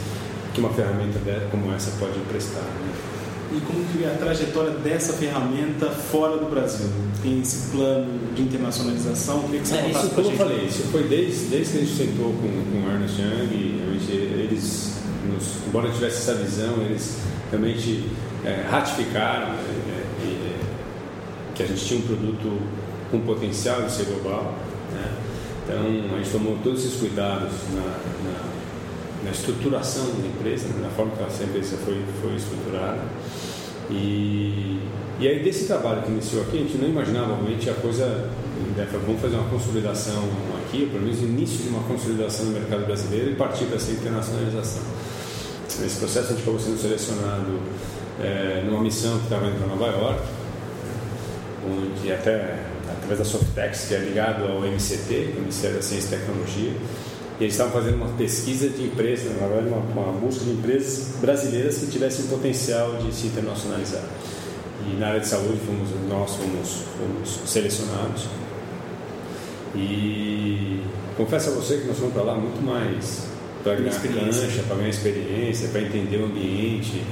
que 0.54 0.60
uma 0.60 0.70
ferramenta 0.74 1.20
como 1.50 1.74
essa 1.74 1.92
pode 1.98 2.20
prestar. 2.30 2.60
Né? 2.60 3.11
E 3.54 3.60
como 3.62 3.84
que 3.86 4.04
é 4.04 4.08
a 4.08 4.18
trajetória 4.18 4.72
dessa 4.72 5.14
ferramenta 5.14 5.88
fora 5.90 6.38
do 6.38 6.50
Brasil? 6.50 6.88
Tem 7.22 7.42
esse 7.42 7.70
plano 7.72 8.34
de 8.34 8.42
internacionalização? 8.42 9.42
que 9.44 9.60
você 9.60 9.76
é, 9.76 9.90
isso, 9.90 10.10
como 10.10 10.32
eu 10.32 10.38
falei, 10.38 10.66
isso 10.66 10.84
foi 10.92 11.04
desde, 11.04 11.46
desde 11.46 11.72
que 11.72 11.78
a 11.78 11.82
gente 11.82 11.98
sentou 11.98 12.34
com, 12.34 12.48
com 12.48 12.88
o 12.88 12.92
Ernest 12.92 13.22
Young, 13.22 13.82
eles, 14.12 14.96
nos, 15.26 15.68
embora 15.68 15.92
tivesse 15.92 16.18
essa 16.18 16.36
visão, 16.36 16.82
eles 16.82 17.18
realmente 17.50 18.06
é, 18.46 18.66
ratificaram 18.70 19.48
é, 19.48 19.50
é, 19.50 20.26
é, 20.26 20.60
que 21.54 21.64
a 21.64 21.68
gente 21.68 21.86
tinha 21.86 22.00
um 22.00 22.04
produto 22.04 22.62
com 23.12 23.20
potencial 23.22 23.82
de 23.84 23.92
ser 23.92 24.06
global. 24.06 24.56
Né? 24.94 25.12
Então, 25.64 26.16
a 26.16 26.18
gente 26.18 26.32
tomou 26.32 26.58
todos 26.64 26.86
esses 26.86 27.00
cuidados 27.00 27.52
na, 27.74 27.82
na 27.82 28.51
na 29.24 29.32
estruturação 29.32 30.06
da 30.06 30.28
empresa, 30.28 30.68
na 30.82 30.90
forma 30.90 31.12
que 31.16 31.24
essa 31.24 31.44
empresa 31.44 31.78
foi, 31.86 32.04
foi 32.22 32.36
estruturada. 32.36 33.02
E, 33.90 34.80
e 35.20 35.28
aí, 35.28 35.44
desse 35.44 35.66
trabalho 35.66 36.02
que 36.02 36.12
iniciou 36.12 36.44
aqui, 36.44 36.58
a 36.58 36.62
gente 36.62 36.78
não 36.78 36.88
imaginava 36.88 37.36
realmente 37.36 37.70
a 37.70 37.74
coisa. 37.74 38.06
Né, 38.76 38.88
vamos 39.06 39.22
fazer 39.22 39.36
uma 39.36 39.50
consolidação 39.50 40.24
aqui, 40.64 40.88
pelo 40.92 41.04
menos 41.04 41.20
início 41.22 41.64
de 41.64 41.70
uma 41.70 41.84
consolidação 41.84 42.46
no 42.46 42.52
mercado 42.54 42.86
brasileiro 42.86 43.32
e 43.32 43.36
partir 43.36 43.66
para 43.66 43.76
essa 43.76 43.92
internacionalização. 43.92 44.84
Nesse 45.80 45.98
processo, 45.98 46.28
a 46.28 46.30
gente 46.32 46.42
acabou 46.42 46.60
sendo 46.60 46.80
selecionado 46.80 47.60
é, 48.22 48.64
numa 48.66 48.82
missão 48.82 49.18
que 49.18 49.24
estava 49.26 49.48
indo 49.48 49.58
para 49.58 49.68
Nova 49.68 49.88
York, 49.88 50.22
onde 51.66 52.12
até 52.12 52.60
através 52.90 53.20
da 53.20 53.26
Softex, 53.26 53.88
que 53.88 53.96
é 53.96 54.00
ligado 54.00 54.46
ao 54.46 54.62
MCT, 54.62 55.14
é 55.14 55.40
Ministério 55.40 55.78
da 55.78 55.82
Ciência 55.82 56.16
e 56.16 56.20
Tecnologia, 56.20 56.74
e 57.42 57.46
eles 57.46 57.56
estavam 57.56 57.74
fazendo 57.74 57.96
uma 57.96 58.10
pesquisa 58.10 58.70
de 58.70 58.84
empresas, 58.84 59.36
na 59.42 59.48
verdade, 59.48 59.68
uma, 59.68 60.04
uma 60.04 60.12
busca 60.20 60.46
de 60.46 60.52
empresas 60.52 61.16
brasileiras 61.20 61.80
que 61.80 61.88
tivessem 61.88 62.28
potencial 62.28 62.98
de 62.98 63.12
se 63.12 63.28
internacionalizar. 63.28 64.04
E 64.86 65.00
na 65.00 65.08
área 65.08 65.22
de 65.22 65.28
saúde 65.28 65.58
fomos, 65.66 65.90
nós 66.08 66.36
fomos, 66.36 66.84
fomos 67.00 67.50
selecionados. 67.50 68.28
E 69.76 70.82
confesso 71.18 71.50
a 71.50 71.54
você 71.54 71.78
que 71.78 71.88
nós 71.88 71.98
fomos 71.98 72.14
para 72.14 72.22
lá 72.22 72.36
muito 72.36 72.64
mais 72.64 73.24
para 73.64 73.74
ganhar 73.74 74.00
cancha, 74.00 74.62
para 74.68 74.76
ganhar 74.76 74.90
experiência, 74.90 75.70
para 75.70 75.82
entender 75.82 76.18
o 76.18 76.26
ambiente, 76.26 77.04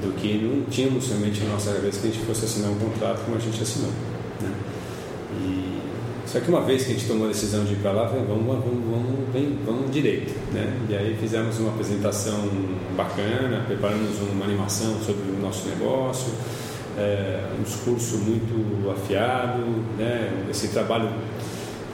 do 0.00 0.14
que 0.14 0.38
não 0.38 0.64
tínhamos 0.70 1.04
somente 1.04 1.44
na 1.44 1.50
nossa 1.50 1.74
cabeça 1.74 2.00
que 2.00 2.08
a 2.08 2.10
gente 2.12 2.24
fosse 2.24 2.46
assinar 2.46 2.70
um 2.70 2.78
contrato 2.78 3.26
como 3.26 3.36
a 3.36 3.40
gente 3.40 3.62
assinou. 3.62 3.90
Né? 4.40 4.54
Só 6.26 6.40
que 6.40 6.50
uma 6.50 6.60
vez 6.60 6.84
que 6.84 6.90
a 6.90 6.94
gente 6.94 7.06
tomou 7.06 7.26
a 7.26 7.28
decisão 7.28 7.64
de 7.64 7.74
ir 7.74 7.76
para 7.76 7.92
lá, 7.92 8.06
vamos, 8.06 8.26
vamos, 8.26 8.44
vamos, 8.44 9.28
vamos, 9.32 9.58
vamos 9.64 9.90
direito. 9.92 10.34
Né? 10.52 10.76
E 10.88 10.96
aí 10.96 11.16
fizemos 11.20 11.58
uma 11.60 11.70
apresentação 11.70 12.50
bacana, 12.96 13.62
preparamos 13.66 14.18
uma 14.32 14.44
animação 14.44 14.98
sobre 15.00 15.30
o 15.30 15.40
nosso 15.40 15.68
negócio, 15.68 16.32
é, 16.98 17.44
um 17.56 17.62
discurso 17.62 18.18
muito 18.18 18.90
afiado, 18.90 19.62
né? 19.96 20.46
esse 20.50 20.68
trabalho 20.68 21.10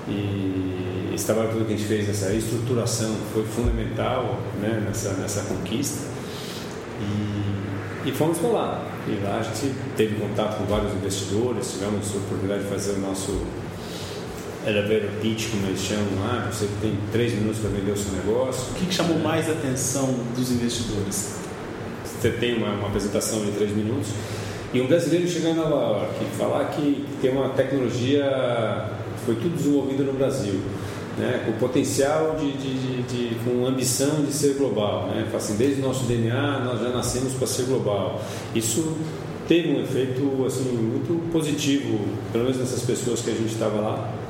e 0.08 1.12
esse 1.14 1.26
trabalho 1.26 1.50
todo 1.50 1.66
que 1.66 1.74
a 1.74 1.76
gente 1.76 1.86
fez, 1.86 2.08
essa 2.08 2.32
estruturação 2.32 3.14
foi 3.34 3.44
fundamental 3.44 4.38
né? 4.62 4.82
nessa, 4.86 5.12
nessa 5.14 5.42
conquista. 5.42 6.06
E, 7.00 8.08
e 8.08 8.12
fomos 8.12 8.38
para 8.38 8.48
lá. 8.48 8.86
E 9.06 9.22
lá 9.22 9.40
a 9.40 9.42
gente 9.42 9.74
teve 9.94 10.14
contato 10.14 10.56
com 10.56 10.64
vários 10.64 10.92
investidores, 10.94 11.72
tivemos 11.72 12.10
a 12.14 12.16
oportunidade 12.16 12.62
de 12.62 12.68
fazer 12.70 12.92
o 12.92 13.00
nosso 13.00 13.42
elevator 14.66 15.10
pitch, 15.20 15.50
como 15.50 15.66
eles 15.66 15.80
chamam 15.80 16.24
lá, 16.24 16.48
você 16.50 16.68
tem 16.80 16.96
três 17.10 17.32
minutos 17.32 17.58
para 17.58 17.70
vender 17.70 17.92
o 17.92 17.96
seu 17.96 18.12
negócio. 18.12 18.72
O 18.72 18.74
que, 18.74 18.86
que 18.86 18.94
chamou 18.94 19.16
é. 19.18 19.20
mais 19.20 19.48
a 19.48 19.52
atenção 19.52 20.14
dos 20.36 20.50
investidores? 20.50 21.36
Você 22.04 22.30
tem 22.30 22.56
uma, 22.56 22.72
uma, 22.72 22.88
apresentação 22.88 23.40
de 23.44 23.50
três 23.52 23.72
minutos 23.72 24.10
e 24.72 24.80
um 24.80 24.86
brasileiro 24.86 25.28
chegando 25.28 25.60
York 25.60 26.24
falar 26.38 26.64
que 26.66 27.04
tem 27.20 27.32
uma 27.32 27.50
tecnologia 27.50 28.24
foi 29.26 29.34
tudo 29.36 29.56
desenvolvida 29.56 30.04
no 30.04 30.12
Brasil. 30.12 30.60
Né, 31.18 31.42
com 31.44 31.52
potencial 31.58 32.36
de, 32.36 32.52
de, 32.52 33.02
de, 33.02 33.02
de, 33.02 33.34
com 33.44 33.66
ambição 33.66 34.24
de 34.24 34.32
ser 34.32 34.54
global, 34.54 35.08
né? 35.08 35.28
Assim, 35.34 35.56
desde 35.56 35.82
o 35.82 35.84
nosso 35.84 36.04
DNA 36.04 36.60
nós 36.60 36.80
já 36.80 36.88
nascemos 36.88 37.34
para 37.34 37.46
ser 37.46 37.64
global. 37.64 38.22
Isso 38.54 38.96
teve 39.46 39.68
um 39.72 39.82
efeito 39.82 40.42
assim 40.46 40.72
muito 40.72 41.30
positivo, 41.30 42.00
pelo 42.32 42.44
menos 42.44 42.58
nessas 42.58 42.80
pessoas 42.80 43.20
que 43.20 43.30
a 43.30 43.34
gente 43.34 43.52
estava 43.52 43.78
lá 43.78 44.21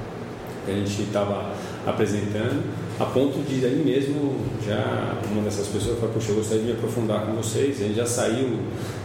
que 0.64 0.71
a 0.71 0.75
gente 0.75 1.02
estava 1.02 1.52
apresentando, 1.87 2.62
a 3.00 3.04
ponto 3.07 3.38
de 3.40 3.64
aí 3.64 3.83
mesmo 3.85 4.37
já 4.64 5.19
uma 5.31 5.42
dessas 5.42 5.66
pessoas 5.66 5.99
falou, 5.99 6.14
poxa, 6.14 6.31
eu 6.31 6.37
gostaria 6.37 6.62
de 6.62 6.69
me 6.69 6.73
aprofundar 6.75 7.26
com 7.26 7.33
vocês. 7.33 7.81
A 7.81 7.85
gente 7.85 7.97
já 7.97 8.07
saiu, 8.07 8.59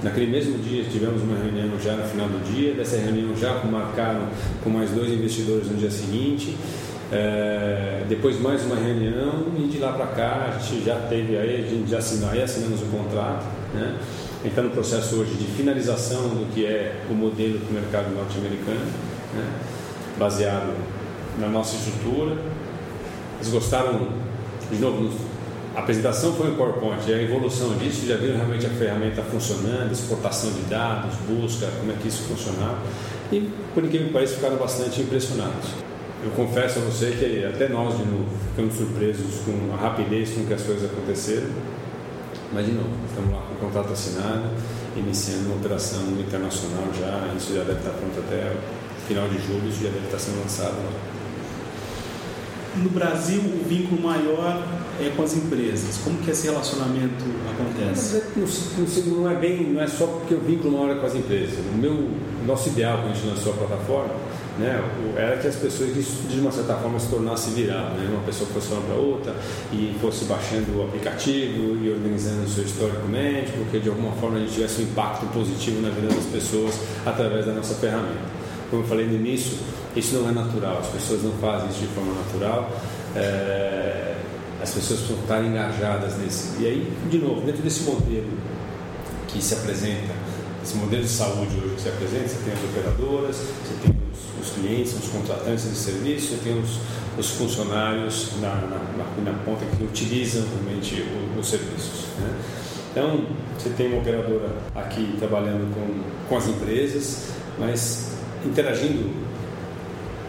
naquele 0.04 0.28
mesmo 0.28 0.58
dia 0.60 0.84
tivemos 0.84 1.22
uma 1.24 1.38
reunião 1.38 1.70
já 1.80 1.94
no 1.94 2.04
final 2.04 2.28
do 2.28 2.44
dia, 2.54 2.74
dessa 2.74 2.98
reunião 2.98 3.36
já 3.36 3.64
marcaram 3.64 4.28
com 4.64 4.70
mais 4.70 4.92
dois 4.92 5.12
investidores 5.12 5.68
no 5.68 5.78
dia 5.78 5.90
seguinte. 5.90 6.56
É, 7.12 8.04
depois 8.10 8.40
mais 8.40 8.64
uma 8.66 8.76
reunião 8.76 9.46
e 9.58 9.68
de 9.68 9.78
lá 9.78 9.94
para 9.94 10.08
cá 10.08 10.54
a 10.54 10.60
gente 10.60 10.84
já 10.84 10.96
teve 11.08 11.38
aí, 11.38 11.64
a 11.64 11.68
gente 11.68 11.90
já 11.90 12.00
assinou, 12.00 12.30
aí 12.30 12.44
assinamos 12.44 12.82
o 12.82 12.86
contrato, 12.86 13.46
né? 13.74 13.98
Está 14.44 14.62
no 14.62 14.70
processo 14.70 15.16
hoje 15.16 15.34
de 15.36 15.46
finalização 15.46 16.30
do 16.30 16.54
que 16.54 16.66
é 16.66 17.02
o 17.10 17.14
modelo 17.14 17.58
do 17.58 17.74
mercado 17.74 18.14
norte-americano, 18.14 18.86
né? 19.34 19.46
baseado 20.20 20.74
na 21.38 21.48
nossa 21.48 21.76
estrutura. 21.76 22.38
Eles 23.40 23.50
gostaram, 23.50 24.10
de 24.72 24.78
novo, 24.80 25.10
a 25.76 25.80
apresentação 25.82 26.34
foi 26.34 26.50
em 26.50 26.56
PowerPoint, 26.56 27.08
e 27.08 27.14
a 27.14 27.22
evolução 27.22 27.78
disso, 27.78 28.08
já 28.08 28.18
viram 28.18 28.36
realmente 28.36 28.66
a 28.66 28.70
ferramenta 28.70 29.22
funcionando, 29.22 29.92
exportação 29.92 30.50
de 30.52 30.62
dados, 30.62 31.14
busca, 31.28 31.68
como 31.80 31.92
é 31.92 31.96
que 32.02 32.08
isso 32.08 32.24
funcionava. 32.24 32.80
E, 33.32 33.48
por 33.76 33.86
incrível 33.86 34.08
que 34.08 34.14
pareça, 34.14 34.36
ficaram 34.36 34.58
bastante 34.58 35.02
impressionados. 35.02 35.70
Eu 36.24 36.32
confesso 36.32 36.80
a 36.80 36.82
você 36.82 37.12
que 37.12 37.46
até 37.46 37.70
nós, 37.70 37.96
de 37.96 38.06
novo, 38.06 38.26
ficamos 38.50 38.74
surpresos 38.76 39.42
com 39.46 39.74
a 39.76 39.78
rapidez 39.78 40.32
com 40.32 40.46
que 40.46 40.54
as 40.54 40.64
coisas 40.64 40.90
aconteceram. 40.90 41.48
Mas, 42.52 42.66
de 42.66 42.72
novo, 42.72 42.90
estamos 43.08 43.32
lá 43.32 43.42
com 43.42 43.54
o 43.54 43.58
contrato 43.58 43.94
assinado, 43.94 44.50
iniciando 44.96 45.46
uma 45.46 45.58
operação 45.58 46.02
internacional 46.20 46.86
já, 46.98 47.34
isso 47.38 47.54
já 47.54 47.64
deve 47.64 47.80
estar 47.80 47.92
pronto 47.92 48.20
até 48.20 48.52
final 49.08 49.28
de 49.30 49.38
julho, 49.46 49.70
isso 49.70 49.84
já 49.84 49.90
deve 49.90 50.06
estar 50.06 50.18
sendo 50.18 50.42
lançado 50.42 50.76
no 52.78 52.90
Brasil 52.90 53.42
o 53.42 53.68
vínculo 53.68 54.02
maior 54.02 54.64
é 55.00 55.12
com 55.16 55.24
as 55.24 55.36
empresas. 55.36 56.00
Como 56.04 56.18
que 56.20 56.32
esse 56.32 56.48
relacionamento 56.48 57.24
acontece? 57.52 58.24
Não, 58.36 59.18
não 59.18 59.30
é 59.30 59.36
bem, 59.36 59.64
não 59.74 59.82
é 59.82 59.88
só 59.88 60.08
porque 60.08 60.34
o 60.34 60.40
vínculo 60.40 60.78
maior 60.78 60.96
é 60.96 61.00
com 61.00 61.06
as 61.06 61.16
empresas. 61.16 61.60
O 61.74 61.78
meu, 61.78 62.10
nosso 62.46 62.70
ideal 62.70 63.00
quando 63.00 63.12
a 63.12 63.14
gente 63.14 63.28
lançou 63.28 63.54
a 63.54 63.58
plataforma, 63.58 64.14
né, 64.58 64.82
era 65.16 65.38
que 65.38 65.48
as 65.48 65.56
pessoas 65.56 65.94
de 65.94 66.40
uma 66.40 66.52
certa 66.52 66.76
forma 66.76 67.00
se 67.00 67.10
tornassem 67.10 67.54
virar, 67.54 67.92
né, 67.92 68.08
uma 68.10 68.24
pessoa 68.24 68.50
fosse 68.50 68.72
uma 68.72 68.82
para 68.82 68.96
outra 68.96 69.36
e 69.72 69.96
fosse 70.02 70.26
baixando 70.26 70.80
o 70.80 70.84
aplicativo 70.84 71.78
e 71.84 71.92
organizando 71.92 72.46
o 72.46 72.50
seu 72.50 72.64
histórico 72.64 73.08
médico, 73.08 73.60
que 73.70 73.80
de 73.80 73.90
alguma 73.90 74.14
forma 74.14 74.38
a 74.38 74.40
gente 74.40 74.54
tivesse 74.54 74.82
um 74.82 74.86
impacto 74.86 75.26
positivo 75.28 75.82
na 75.82 75.90
vida 75.90 76.08
das 76.08 76.26
pessoas 76.26 76.74
através 77.06 77.46
da 77.46 77.54
nossa 77.54 77.76
ferramenta. 77.76 78.38
Como 78.72 78.84
eu 78.84 78.88
falei 78.88 79.06
no 79.06 79.16
início, 79.16 79.58
isso 80.00 80.16
não 80.16 80.30
é 80.30 80.32
natural, 80.32 80.80
as 80.80 80.88
pessoas 80.88 81.24
não 81.24 81.32
fazem 81.34 81.70
isso 81.70 81.80
de 81.80 81.88
forma 81.88 82.14
natural. 82.14 82.72
É, 83.16 84.16
as 84.62 84.72
pessoas 84.72 85.00
precisam 85.00 85.22
estar 85.22 85.44
engajadas 85.44 86.18
nesse. 86.18 86.62
E 86.62 86.66
aí, 86.66 86.94
de 87.10 87.18
novo, 87.20 87.42
dentro 87.42 87.62
desse 87.62 87.84
modelo 87.84 88.32
que 89.28 89.42
se 89.42 89.54
apresenta, 89.54 90.14
esse 90.64 90.76
modelo 90.76 91.04
de 91.04 91.10
saúde 91.10 91.56
hoje 91.64 91.76
que 91.76 91.82
se 91.82 91.90
apresenta, 91.90 92.28
você 92.28 92.38
tem 92.44 92.54
as 92.54 92.64
operadoras, 92.64 93.36
você 93.36 93.74
tem 93.84 93.96
os, 94.12 94.48
os 94.48 94.54
clientes, 94.54 94.94
os 94.94 95.10
contratantes 95.10 95.64
de 95.64 95.76
serviço, 95.78 96.30
você 96.30 96.38
tem 96.44 96.60
os, 96.60 96.80
os 97.18 97.30
funcionários 97.32 98.32
na, 98.42 98.56
na, 98.56 98.80
na, 98.98 99.32
na, 99.32 99.40
ponta 99.46 99.66
que 99.66 99.84
utilizam 99.84 100.44
realmente 100.56 101.06
os, 101.36 101.40
os 101.40 101.50
serviços. 101.50 102.06
Né? 102.20 102.34
Então, 102.92 103.26
você 103.58 103.70
tem 103.70 103.88
uma 103.88 104.00
operadora 104.00 104.50
aqui 104.76 105.16
trabalhando 105.20 105.72
com, 105.74 106.28
com 106.28 106.38
as 106.38 106.48
empresas, 106.48 107.28
mas 107.60 108.12
interagindo 108.46 109.27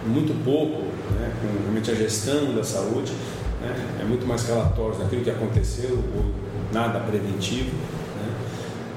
muito 0.06 0.32
pouco 0.44 0.82
né, 1.12 1.32
com 1.40 1.62
realmente 1.62 1.90
a 1.90 1.94
gestão 1.94 2.54
da 2.54 2.62
saúde, 2.62 3.12
né, 3.60 3.74
é 4.00 4.04
muito 4.04 4.26
mais 4.26 4.46
relatórios 4.46 4.98
daquilo 4.98 5.22
que 5.22 5.30
aconteceu 5.30 6.02
ou 6.16 6.32
nada 6.72 7.00
preventivo. 7.00 7.70
Né. 7.70 8.34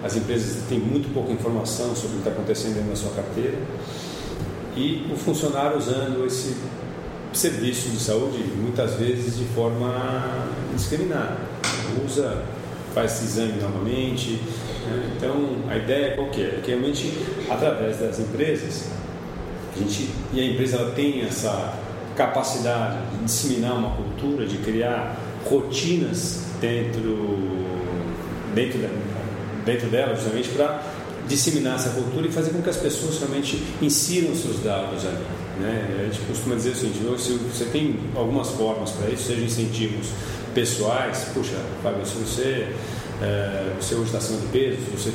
As 0.04 0.16
empresas 0.16 0.64
têm 0.68 0.80
muito 0.80 1.14
pouca 1.14 1.32
informação 1.32 1.96
sobre 1.96 2.18
o 2.18 2.22
que 2.22 2.28
está 2.28 2.32
acontecendo 2.32 2.76
dentro 2.76 2.90
da 2.90 2.96
sua 2.96 3.12
carteira 3.12 3.58
e 4.76 5.10
o 5.12 5.18
funcionário 5.18 5.78
usando 5.78 6.26
esse 6.26 6.56
serviço 7.34 7.90
de 7.90 8.00
saúde 8.00 8.44
muitas 8.56 8.96
vezes 8.96 9.38
de 9.38 9.46
forma 9.46 10.48
indiscriminada. 10.72 11.38
Usa, 12.06 12.44
faz 12.94 13.14
esse 13.14 13.26
exame 13.26 13.62
novamente. 13.62 14.42
Né. 14.86 15.14
Então 15.18 15.58
a 15.70 15.78
ideia 15.78 16.08
é 16.08 16.10
qual 16.16 16.30
que 16.30 16.42
é? 16.42 16.62
Que 16.64 16.72
realmente 16.72 17.14
através 17.50 17.98
das 18.00 18.20
empresas 18.20 18.90
a 19.76 19.80
gente, 19.80 20.10
e 20.34 20.42
a 20.42 20.46
empresa 20.46 20.92
tem 20.96 21.22
essa 21.22 21.74
capacidade 22.16 22.98
de 23.12 23.26
disseminar 23.26 23.78
uma 23.78 23.96
cultura, 23.96 24.46
de 24.46 24.58
criar 24.58 25.18
rotinas 25.46 26.44
dentro, 26.60 27.38
dentro, 28.54 28.80
dentro 29.66 29.90
dela, 29.90 30.16
justamente 30.16 30.50
para 30.50 30.82
disseminar 31.28 31.76
essa 31.76 31.92
cultura 31.92 32.28
e 32.28 32.32
fazer 32.32 32.52
com 32.52 32.62
que 32.62 32.70
as 32.70 32.78
pessoas 32.78 33.20
realmente 33.20 33.62
insiram 33.82 34.36
seus 34.36 34.60
dados 34.60 35.06
ali. 35.06 35.24
Né? 35.60 36.00
A 36.02 36.04
gente 36.06 36.26
costuma 36.26 36.56
dizer 36.56 36.72
o 36.72 36.76
seguinte: 36.76 37.00
se 37.22 37.34
você 37.34 37.66
tem 37.66 38.00
algumas 38.16 38.50
formas 38.50 38.92
para 38.92 39.10
isso, 39.10 39.24
sejam 39.24 39.46
incentivos 39.46 40.08
pessoais, 40.54 41.28
puxa, 41.34 41.56
Fábio, 41.82 42.06
se 42.06 42.16
você, 42.16 42.68
é, 43.22 43.74
você 43.80 43.96
hoje 43.96 44.06
está 44.06 44.18
acima 44.18 44.40
de 44.42 44.48
peso, 44.48 44.78
se 44.78 44.92
você 44.92 45.14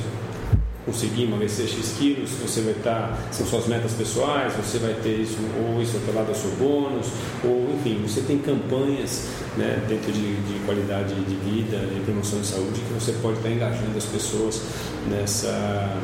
conseguir 0.86 1.24
emagrecer 1.24 1.66
X 1.66 1.96
quilos, 1.98 2.30
você 2.40 2.60
vai 2.60 2.72
estar, 2.72 3.18
são 3.32 3.44
suas 3.44 3.66
metas 3.66 3.92
pessoais, 3.92 4.52
você 4.54 4.78
vai 4.78 4.94
ter 4.94 5.20
isso, 5.20 5.36
ou 5.60 5.82
isso 5.82 5.96
atrelado 5.96 6.28
ao 6.28 6.34
seu 6.34 6.52
bônus, 6.52 7.08
ou 7.44 7.74
enfim, 7.74 8.00
você 8.06 8.20
tem 8.20 8.38
campanhas 8.38 9.26
né, 9.56 9.84
dentro 9.88 10.12
de, 10.12 10.36
de, 10.36 10.64
qualidade 10.64 11.14
de 11.14 11.34
vida 11.36 11.76
e 11.76 12.00
promoção 12.04 12.40
de 12.40 12.46
saúde 12.46 12.80
que 12.80 12.94
você 12.94 13.12
pode 13.20 13.38
estar 13.38 13.50
engajando 13.50 13.98
as 13.98 14.04
pessoas 14.04 14.62
nessa. 15.10 15.98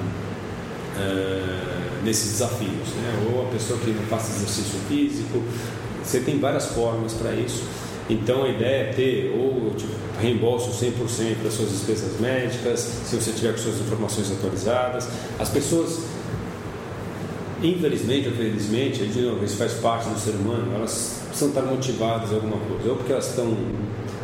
Uh, 0.92 1.82
nesses 2.04 2.32
desafios, 2.32 2.88
né? 3.00 3.30
ou 3.32 3.46
a 3.46 3.50
pessoa 3.50 3.78
que 3.78 3.90
não 3.90 4.02
faz 4.06 4.28
exercício 4.36 4.78
físico, 4.88 5.42
você 6.02 6.20
tem 6.20 6.38
várias 6.38 6.66
formas 6.66 7.12
para 7.14 7.32
isso. 7.32 7.64
Então 8.10 8.44
a 8.44 8.48
ideia 8.48 8.90
é 8.90 8.92
ter 8.92 9.34
ou 9.36 9.70
tipo, 9.76 9.92
reembolso 10.20 10.70
100% 10.70 11.42
das 11.42 11.54
suas 11.54 11.70
despesas 11.70 12.20
médicas, 12.20 12.80
se 12.80 13.16
você 13.16 13.32
tiver 13.32 13.52
com 13.52 13.58
suas 13.58 13.80
informações 13.80 14.30
atualizadas. 14.30 15.08
As 15.38 15.48
pessoas, 15.48 16.00
infelizmente 17.62 18.28
ou 18.28 18.34
felizmente, 18.34 19.06
de 19.06 19.20
novo, 19.22 19.44
isso 19.44 19.56
faz 19.56 19.72
parte 19.74 20.08
do 20.08 20.18
ser 20.18 20.32
humano, 20.32 20.74
elas 20.76 21.22
precisam 21.28 21.48
estar 21.48 21.62
motivadas 21.62 22.32
a 22.32 22.34
alguma 22.36 22.58
coisa, 22.58 22.90
ou 22.90 22.96
porque 22.96 23.12
elas 23.12 23.28
estão 23.28 23.56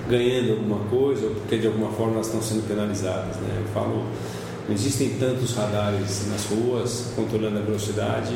ganhando 0.09 0.53
alguma 0.53 0.79
coisa, 0.89 1.27
ou 1.27 1.35
porque 1.35 1.59
de 1.59 1.67
alguma 1.67 1.91
forma 1.93 2.15
elas 2.15 2.27
estão 2.27 2.43
sendo 2.43 2.67
penalizadas. 2.67 3.37
Né? 3.37 3.61
Eu 3.61 3.69
falo, 3.73 4.05
não 4.69 4.75
existem 4.75 5.11
tantos 5.19 5.55
radares 5.55 6.27
nas 6.31 6.45
ruas 6.45 7.13
controlando 7.17 7.59
a 7.59 7.63
velocidade, 7.63 8.35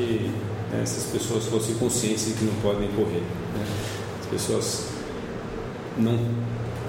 né? 0.71 0.83
se 0.85 0.99
as 0.99 1.13
pessoas 1.13 1.47
fossem 1.47 1.75
conscientes 1.77 2.27
de 2.27 2.33
que 2.33 2.45
não 2.45 2.55
podem 2.63 2.89
correr. 2.91 3.23
Né? 3.55 3.67
As 4.23 4.27
pessoas 4.29 4.92
não 5.99 6.19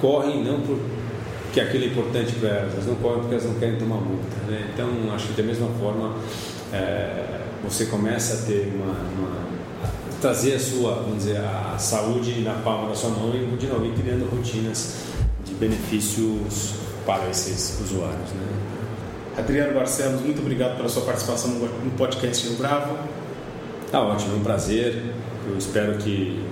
correm 0.01 0.43
não 0.43 0.59
porque 0.59 1.61
aquilo 1.61 1.83
é 1.83 1.87
importante 1.87 2.33
para 2.33 2.49
elas, 2.49 2.73
elas 2.73 2.87
não 2.87 2.95
correm 2.95 3.19
porque 3.19 3.35
elas 3.35 3.45
não 3.45 3.53
querem 3.55 3.77
tomar 3.77 3.97
multa. 3.97 4.35
Né? 4.47 4.71
Então, 4.73 4.89
acho 5.13 5.27
que 5.27 5.41
da 5.41 5.47
mesma 5.47 5.67
forma, 5.79 6.15
é, 6.73 7.41
você 7.63 7.85
começa 7.85 8.33
a 8.33 8.37
ter 8.47 8.73
uma, 8.75 8.91
uma, 8.91 9.47
trazer 10.19 10.55
a 10.55 10.59
sua, 10.59 10.95
vamos 10.95 11.17
dizer, 11.17 11.37
a 11.37 11.77
saúde 11.77 12.41
na 12.41 12.55
palma 12.55 12.89
da 12.89 12.95
sua 12.95 13.11
mão 13.11 13.31
e 13.35 13.55
de 13.55 13.67
novo 13.67 13.87
criando 13.93 14.27
rotinas 14.35 14.95
de 15.45 15.53
benefícios 15.53 16.73
para 17.05 17.29
esses 17.29 17.79
usuários. 17.81 18.31
Né? 18.31 18.47
Adriano 19.37 19.75
Barcelos, 19.75 20.21
muito 20.21 20.39
obrigado 20.41 20.77
pela 20.77 20.89
sua 20.89 21.03
participação 21.03 21.51
no 21.51 21.91
podcast 21.91 22.47
Rio 22.47 22.57
Bravo. 22.57 22.97
Tá 23.91 24.01
ótimo, 24.01 24.33
é 24.33 24.37
um 24.37 24.43
prazer. 24.43 25.03
Eu 25.47 25.57
espero 25.57 25.97
que 25.97 26.43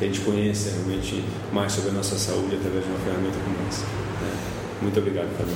que 0.00 0.06
a 0.06 0.08
gente 0.08 0.20
conheça 0.20 0.70
realmente 0.70 1.22
mais 1.52 1.72
sobre 1.72 1.90
a 1.90 1.92
nossa 1.92 2.16
saúde 2.16 2.56
através 2.56 2.82
de 2.82 2.90
uma 2.90 2.98
ferramenta 3.00 3.36
como 3.44 3.56
essa. 3.68 3.82
Né? 3.82 4.32
Muito 4.80 4.98
obrigado, 4.98 5.28
Fabio. 5.36 5.54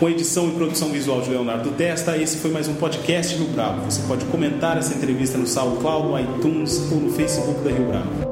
Com 0.00 0.08
edição 0.08 0.48
e 0.48 0.52
produção 0.52 0.88
visual 0.88 1.20
de 1.20 1.30
Leonardo 1.30 1.70
Testa, 1.72 2.16
esse 2.16 2.38
foi 2.38 2.50
mais 2.50 2.66
um 2.66 2.74
podcast 2.74 3.36
Rio 3.36 3.48
Bravo. 3.48 3.84
Você 3.84 4.02
pode 4.08 4.24
comentar 4.24 4.78
essa 4.78 4.94
entrevista 4.94 5.36
no 5.36 5.46
SoundCloud, 5.46 6.08
no 6.08 6.18
iTunes 6.18 6.90
ou 6.90 6.98
no 6.98 7.12
Facebook 7.12 7.60
da 7.60 7.70
Rio 7.70 7.86
Bravo. 7.86 8.31